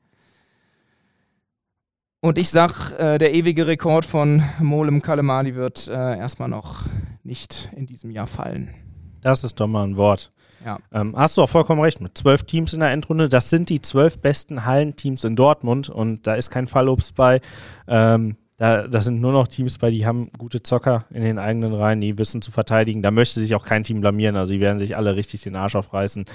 [2.19, 6.81] Und ich sag, äh, der ewige Rekord von Molem Kalemali wird äh, erstmal noch
[7.23, 8.73] nicht in diesem Jahr fallen.
[9.21, 10.31] Das ist doch mal ein Wort.
[10.65, 10.79] Ja.
[10.91, 13.29] Ähm, hast du auch vollkommen recht mit zwölf Teams in der Endrunde.
[13.29, 17.41] Das sind die zwölf besten Hallenteams in Dortmund und da ist kein Fallobst bei.
[17.87, 21.73] Ähm, da, da sind nur noch Teams bei, die haben gute Zocker in den eigenen
[21.73, 23.01] Reihen, die wissen zu verteidigen.
[23.01, 24.37] Da möchte sich auch kein Team blamieren.
[24.37, 26.25] Also, die werden sich alle richtig den Arsch aufreißen,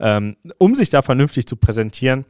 [0.00, 2.24] ähm, um sich da vernünftig zu präsentieren.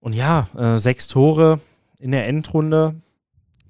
[0.00, 1.60] Und ja, äh, sechs Tore
[2.00, 2.96] in der Endrunde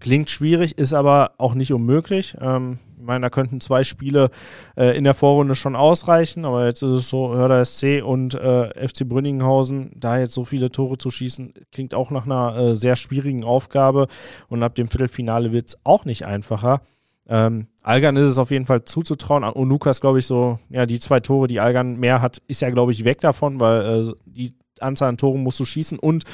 [0.00, 2.36] klingt schwierig, ist aber auch nicht unmöglich.
[2.40, 4.30] Ähm, ich meine, da könnten zwei Spiele
[4.76, 8.88] äh, in der Vorrunde schon ausreichen, aber jetzt ist es so, Hörder SC und äh,
[8.88, 12.96] FC Brünninghausen, da jetzt so viele Tore zu schießen, klingt auch nach einer äh, sehr
[12.96, 14.08] schwierigen Aufgabe
[14.48, 16.80] und ab dem Viertelfinale wird es auch nicht einfacher.
[17.28, 19.44] Ähm, Algan ist es auf jeden Fall zuzutrauen.
[19.44, 22.70] Und Lukas, glaube ich, so, ja, die zwei Tore, die Algan mehr hat, ist ja,
[22.70, 25.98] glaube ich, weg davon, weil äh, die Anzahl an Toren musst du schießen.
[25.98, 26.24] Und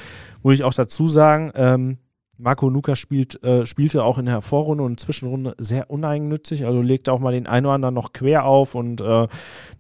[0.43, 1.99] muss ich auch dazu sagen, ähm,
[2.43, 7.09] Marco Nuka spielt, äh, spielte auch in der Vorrunde und Zwischenrunde sehr uneigennützig, also legt
[7.09, 9.29] auch mal den einen oder anderen noch quer auf und äh,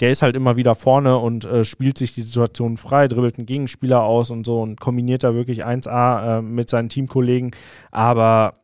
[0.00, 3.46] der ist halt immer wieder vorne und äh, spielt sich die Situation frei, dribbelt einen
[3.46, 7.50] Gegenspieler aus und so und kombiniert da wirklich 1A äh, mit seinen Teamkollegen,
[7.90, 8.60] aber,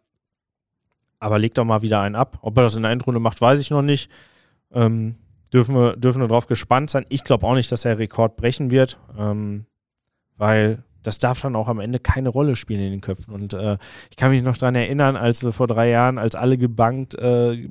[1.18, 2.38] aber legt auch mal wieder einen ab.
[2.42, 4.10] Ob er das in der Endrunde macht, weiß ich noch nicht.
[4.72, 5.16] Ähm,
[5.52, 7.04] dürfen, wir, dürfen wir drauf gespannt sein.
[7.08, 9.66] Ich glaube auch nicht, dass er Rekord brechen wird, ähm,
[10.36, 13.32] weil das darf dann auch am Ende keine Rolle spielen in den Köpfen.
[13.32, 13.78] Und äh,
[14.10, 17.54] ich kann mich noch daran erinnern, als wir vor drei Jahren, als alle gebankt äh,
[17.54, 17.68] äh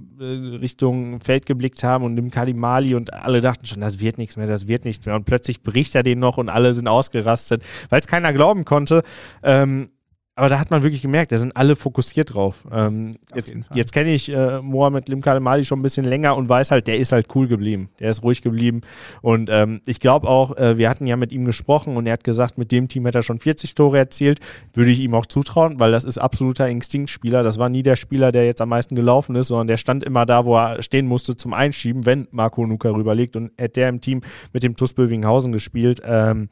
[0.59, 4.47] Richtung Feld geblickt haben und im Kalimali und alle dachten schon, das wird nichts mehr,
[4.47, 5.15] das wird nichts mehr.
[5.15, 9.03] Und plötzlich bricht er den noch und alle sind ausgerastet, weil es keiner glauben konnte.
[9.43, 9.89] Ähm,
[10.37, 12.67] aber da hat man wirklich gemerkt, da sind alle fokussiert drauf.
[12.71, 16.85] Ähm, jetzt jetzt kenne ich äh, Mohamed Limkalemali schon ein bisschen länger und weiß halt,
[16.85, 17.89] der ist halt cool geblieben.
[17.99, 18.81] Der ist ruhig geblieben.
[19.23, 22.23] Und ähm, ich glaube auch, äh, wir hatten ja mit ihm gesprochen und er hat
[22.23, 24.39] gesagt, mit dem Team hat er schon 40 Tore erzielt.
[24.75, 27.41] Würde ich ihm auch zutrauen, weil das ist absoluter Instinktspieler.
[27.41, 30.27] Das war nie der Spieler, der jetzt am meisten gelaufen ist, sondern der stand immer
[30.27, 33.35] da, wo er stehen musste zum Einschieben, wenn Marco Nuka rüberlegt.
[33.35, 34.21] Und hätte der im Team
[34.53, 36.49] mit dem TuS Bövinghausen gespielt, ähm,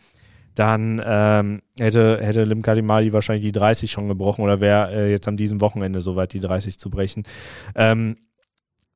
[0.56, 5.28] dann ähm, hätte, hätte Lim Kadimali wahrscheinlich die 30 schon gebrochen oder wäre äh, jetzt
[5.28, 7.24] an diesem Wochenende soweit, die 30 zu brechen.
[7.76, 8.18] Ähm,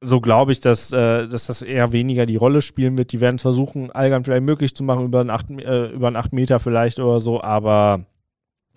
[0.02, 3.12] so glaube ich, dass, äh, dass das eher weniger die Rolle spielen wird.
[3.12, 6.16] Die werden es versuchen, Algan vielleicht möglich zu machen, über einen 8, äh, über einen
[6.16, 8.06] 8 Meter vielleicht oder so, aber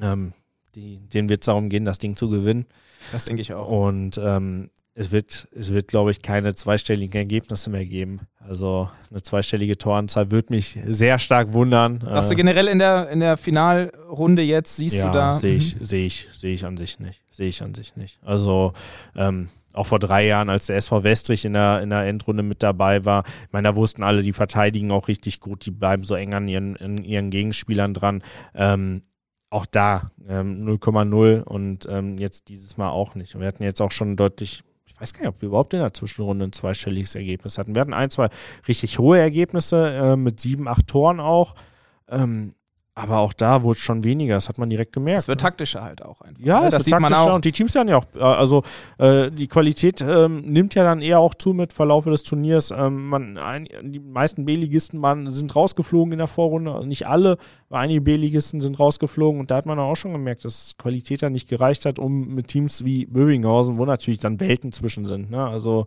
[0.00, 0.32] ähm,
[0.74, 2.66] die, denen wird es darum gehen, das Ding zu gewinnen.
[3.12, 3.68] Das denke ich auch.
[3.68, 8.20] Und ähm, es wird, es wird, glaube ich, keine zweistelligen Ergebnisse mehr geben.
[8.38, 12.02] Also eine zweistellige Toranzahl würde mich sehr stark wundern.
[12.06, 15.32] Sagst du äh, generell in der, in der Finalrunde jetzt, siehst ja, du da?
[15.32, 15.84] Sehe ich, mhm.
[15.84, 17.22] sehe ich, sehe ich an sich nicht.
[17.30, 18.18] Sehe ich an sich nicht.
[18.22, 18.74] Also
[19.16, 22.62] ähm, auch vor drei Jahren, als der SV Westrich in der, in der Endrunde mit
[22.62, 26.14] dabei war, ich meine, da wussten alle, die verteidigen auch richtig gut, die bleiben so
[26.14, 28.22] eng an ihren, ihren Gegenspielern dran.
[28.54, 29.00] Ähm,
[29.48, 33.34] auch da ähm, 0,0 und ähm, jetzt dieses Mal auch nicht.
[33.34, 34.64] Und wir hatten jetzt auch schon deutlich
[35.02, 37.74] weiß gar nicht, ob wir überhaupt in der Zwischenrunde ein zweistelliges Ergebnis hatten.
[37.74, 38.28] Wir hatten ein, zwei
[38.68, 41.54] richtig hohe Ergebnisse äh, mit sieben, acht Toren auch.
[42.08, 42.54] Ähm,
[42.94, 45.20] aber auch da wurde es schon weniger, das hat man direkt gemerkt.
[45.20, 45.42] Es wird ne?
[45.42, 46.42] taktischer halt auch einfach.
[46.44, 46.68] Ja, ne?
[46.68, 47.34] das sieht man auch.
[47.34, 48.64] Und die Teams werden ja auch, äh, also
[48.98, 52.70] äh, die Qualität ähm, nimmt ja dann eher auch zu mit Verlaufe des Turniers.
[52.70, 57.38] Ähm, man, ein, die meisten B-Ligisten sind rausgeflogen in der Vorrunde, also nicht alle,
[57.70, 61.32] aber einige B-Ligisten sind rausgeflogen und da hat man auch schon gemerkt, dass Qualität dann
[61.32, 65.30] nicht gereicht hat, um mit Teams wie Bövinghausen, wo natürlich dann Welten zwischen sind.
[65.30, 65.42] Ne?
[65.42, 65.86] Also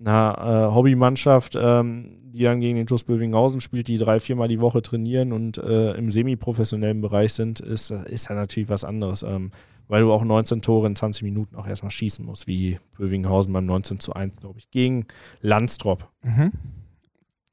[0.00, 4.60] einer äh, Hobbymannschaft, ähm, die dann gegen den TuS Bövinghausen spielt, die drei, viermal die
[4.60, 9.24] Woche trainieren und äh, im semi-professionellen Bereich sind, ist, ist ja natürlich was anderes.
[9.24, 9.50] Ähm,
[9.88, 13.64] weil du auch 19 Tore in 20 Minuten auch erstmal schießen musst, wie Bövinghausen beim
[13.64, 15.06] 19 zu 1, glaube ich, gegen
[15.40, 16.08] Landstrop.
[16.22, 16.52] Mhm.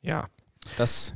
[0.02, 0.28] Ja.
[0.78, 1.14] Das,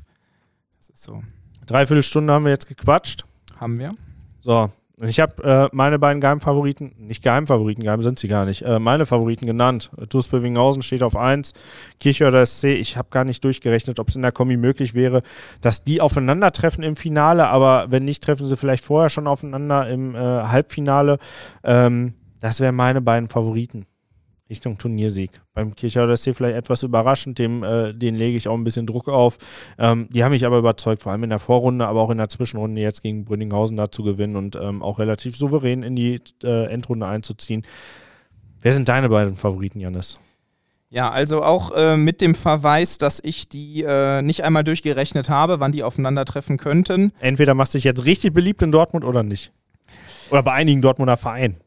[0.77, 1.21] das ist so.
[1.67, 3.25] Dreiviertel Stunde haben wir jetzt gequatscht.
[3.57, 3.93] Haben wir.
[4.39, 4.71] So,
[5.01, 9.05] ich habe äh, meine beiden Geheimfavoriten, nicht Geheimfavoriten, geheim sind sie gar nicht, äh, meine
[9.05, 9.91] Favoriten genannt.
[10.09, 11.53] TuS Bövinghausen steht auf 1,
[11.99, 12.65] Kirchhörder SC.
[12.65, 15.21] Ich habe gar nicht durchgerechnet, ob es in der Kombi möglich wäre,
[15.61, 20.15] dass die aufeinandertreffen im Finale, aber wenn nicht, treffen sie vielleicht vorher schon aufeinander im
[20.15, 21.17] äh, Halbfinale.
[21.63, 23.85] Ähm, das wären meine beiden Favoriten.
[24.49, 25.31] Richtung Turniersieg.
[25.53, 29.07] Beim Kirchhauser SC vielleicht etwas überraschend, dem, äh, den lege ich auch ein bisschen Druck
[29.07, 29.37] auf.
[29.77, 32.29] Ähm, die haben mich aber überzeugt, vor allem in der Vorrunde, aber auch in der
[32.29, 36.65] Zwischenrunde jetzt gegen Brünninghausen da zu gewinnen und ähm, auch relativ souverän in die äh,
[36.71, 37.63] Endrunde einzuziehen.
[38.61, 40.19] Wer sind deine beiden Favoriten, Janis?
[40.89, 45.59] Ja, also auch äh, mit dem Verweis, dass ich die äh, nicht einmal durchgerechnet habe,
[45.59, 47.11] wann die aufeinandertreffen könnten.
[47.19, 49.51] Entweder machst du dich jetzt richtig beliebt in Dortmund oder nicht.
[50.31, 51.57] Oder bei einigen Dortmunder Vereinen.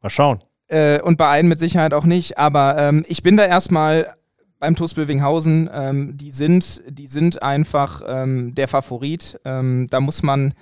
[0.00, 0.42] Mal schauen.
[0.70, 2.38] Äh, und bei einem mit Sicherheit auch nicht.
[2.38, 4.14] Aber ähm, ich bin da erstmal
[4.60, 5.68] beim TuS Bövinghausen.
[5.72, 9.40] Ähm, die, sind, die sind einfach ähm, der Favorit.
[9.44, 10.54] Ähm, da muss man.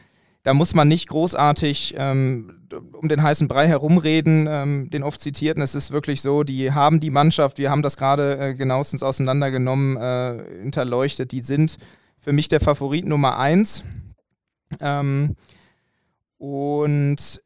[0.45, 5.63] Da muss man nicht großartig ähm, um den heißen Brei herumreden, ähm, den oft zitierten.
[5.63, 9.97] Es ist wirklich so, die haben die Mannschaft, wir haben das gerade äh, genauestens auseinandergenommen,
[9.99, 11.33] äh, hinterleuchtet.
[11.33, 11.77] Die sind
[12.19, 13.85] für mich der Favorit Nummer eins.
[16.39, 17.43] Und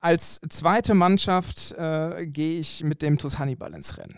[0.00, 4.14] als zweite Mannschaft äh, gehe ich mit dem TuS Hannibal ins Rennen.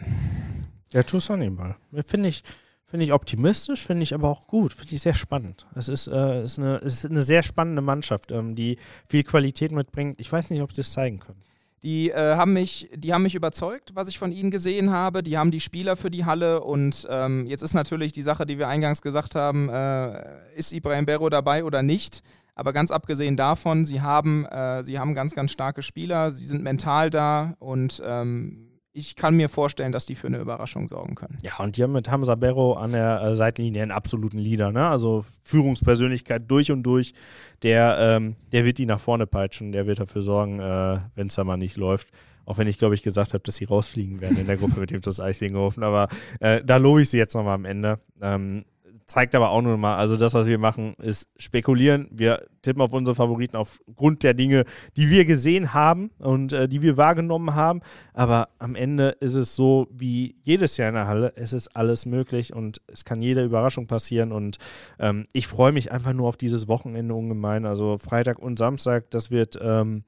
[0.93, 1.76] Der TuS Hannibal.
[2.07, 2.43] Finde ich,
[2.87, 4.72] find ich optimistisch, finde ich aber auch gut.
[4.72, 5.66] Finde ich sehr spannend.
[5.74, 10.20] Es ist, äh, ist, eine, ist eine sehr spannende Mannschaft, ähm, die viel Qualität mitbringt.
[10.20, 11.43] Ich weiß nicht, ob sie es zeigen können.
[11.85, 15.22] Die, äh, haben mich, die haben mich überzeugt, was ich von ihnen gesehen habe.
[15.22, 16.62] Die haben die Spieler für die Halle.
[16.62, 21.07] Und ähm, jetzt ist natürlich die Sache, die wir eingangs gesagt haben, äh, ist Ibrahim
[21.07, 22.22] Berro dabei oder nicht?
[22.59, 26.65] Aber ganz abgesehen davon, sie haben, äh, sie haben ganz, ganz starke Spieler, sie sind
[26.65, 31.39] mental da und ähm, ich kann mir vorstellen, dass die für eine Überraschung sorgen können.
[31.43, 34.89] Ja, und die haben mit Hamza Berro an der äh, Seitenlinie einen absoluten Leader, ne?
[34.89, 37.15] Also Führungspersönlichkeit durch und durch.
[37.63, 41.37] Der, ähm, der wird die nach vorne peitschen, der wird dafür sorgen, äh, wenn es
[41.37, 42.09] da mal nicht läuft.
[42.45, 44.91] Auch wenn ich, glaube ich, gesagt habe, dass sie rausfliegen werden in der Gruppe mit
[44.91, 45.85] dem TuS Eichlinghofen.
[45.85, 46.09] Aber
[46.41, 48.01] äh, da lobe ich sie jetzt nochmal am Ende.
[48.21, 48.65] Ähm,
[49.09, 52.09] zeigt aber auch nur mal, also das, was wir machen, ist spekulieren.
[52.11, 54.65] Wir tippen auf unsere Favoriten aufgrund der Dinge,
[54.97, 57.81] die wir gesehen haben und äh, die wir wahrgenommen haben.
[58.13, 61.33] Aber am Ende ist es so wie jedes Jahr in der Halle.
[61.37, 64.31] Es ist alles möglich und es kann jede Überraschung passieren.
[64.31, 64.59] Und
[64.99, 67.65] ähm, ich freue mich einfach nur auf dieses Wochenende ungemein.
[67.65, 69.59] Also Freitag und Samstag, das wird.
[69.61, 70.05] Ähm,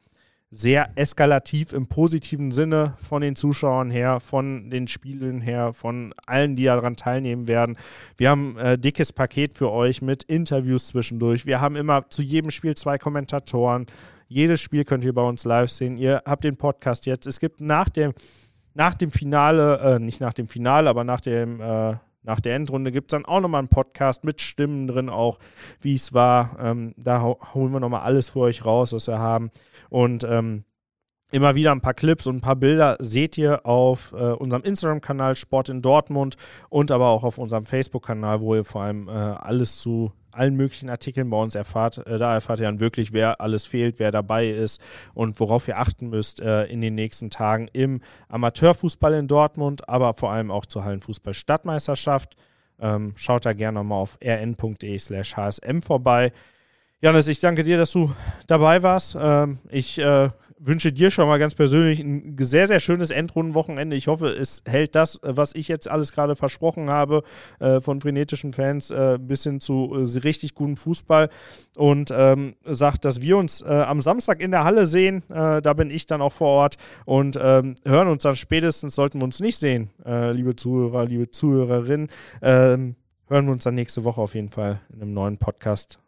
[0.53, 6.57] sehr eskalativ im positiven Sinne von den Zuschauern her, von den Spielen her, von allen,
[6.57, 7.77] die daran teilnehmen werden.
[8.17, 11.47] Wir haben ein äh, dickes Paket für euch mit Interviews zwischendurch.
[11.47, 13.87] Wir haben immer zu jedem Spiel zwei Kommentatoren.
[14.27, 15.97] Jedes Spiel könnt ihr bei uns live sehen.
[15.97, 17.27] Ihr habt den Podcast jetzt.
[17.27, 18.13] Es gibt nach dem,
[18.75, 22.93] nach dem Finale, äh, nicht nach dem Finale, aber nach dem äh, nach der Endrunde
[22.93, 25.39] gibt es dann auch nochmal einen Podcast mit Stimmen drin, auch
[25.81, 26.57] wie es war.
[26.61, 29.51] Ähm, da holen wir nochmal alles für euch raus, was wir haben.
[29.89, 30.64] Und ähm,
[31.31, 35.37] immer wieder ein paar Clips und ein paar Bilder seht ihr auf äh, unserem Instagram-Kanal
[35.37, 36.37] Sport in Dortmund
[36.68, 40.91] und aber auch auf unserem Facebook-Kanal, wo ihr vor allem äh, alles zu allen möglichen
[40.91, 41.99] Artikeln bei uns erfahrt.
[42.07, 44.81] Äh, da erfahrt ihr dann wirklich, wer alles fehlt, wer dabei ist
[45.14, 50.14] und worauf ihr achten müsst äh, in den nächsten Tagen im Amateurfußball in Dortmund, aber
[50.14, 52.37] vor allem auch zur Hallenfußball-Stadtmeisterschaft.
[52.78, 56.33] Ähm, schaut da gerne mal auf rn.de slash hsm vorbei.
[57.03, 58.14] Janis, ich danke dir, dass du
[58.47, 59.16] dabei warst.
[59.18, 60.28] Ähm, ich äh,
[60.61, 63.97] wünsche dir schon mal ganz persönlich ein sehr, sehr schönes Endrundenwochenende.
[63.97, 67.23] Ich hoffe, es hält das, was ich jetzt alles gerade versprochen habe,
[67.59, 71.31] äh, von frenetischen Fans äh, bis hin zu äh, richtig gutem Fußball.
[71.77, 75.23] Und ähm, sagt, dass wir uns äh, am Samstag in der Halle sehen.
[75.31, 79.21] Äh, da bin ich dann auch vor Ort und ähm, hören uns dann spätestens, sollten
[79.21, 82.09] wir uns nicht sehen, äh, liebe Zuhörer, liebe Zuhörerinnen.
[82.43, 82.97] Ähm,
[83.29, 85.99] hören wir uns dann nächste Woche auf jeden Fall in einem neuen Podcast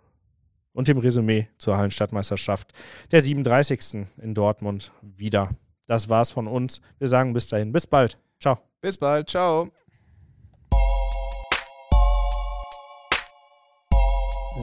[0.72, 2.72] und dem Resümee zur Hallenstadtmeisterschaft
[3.10, 4.06] der 37.
[4.20, 5.50] in Dortmund wieder.
[5.86, 6.80] Das war's von uns.
[6.98, 7.72] Wir sagen bis dahin.
[7.72, 8.18] Bis bald.
[8.40, 8.58] Ciao.
[8.80, 9.28] Bis bald.
[9.28, 9.70] Ciao.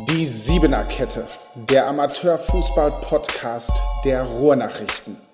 [0.07, 5.29] Die Siebener Kette, der Amateurfußball-Podcast der Ruhrnachrichten.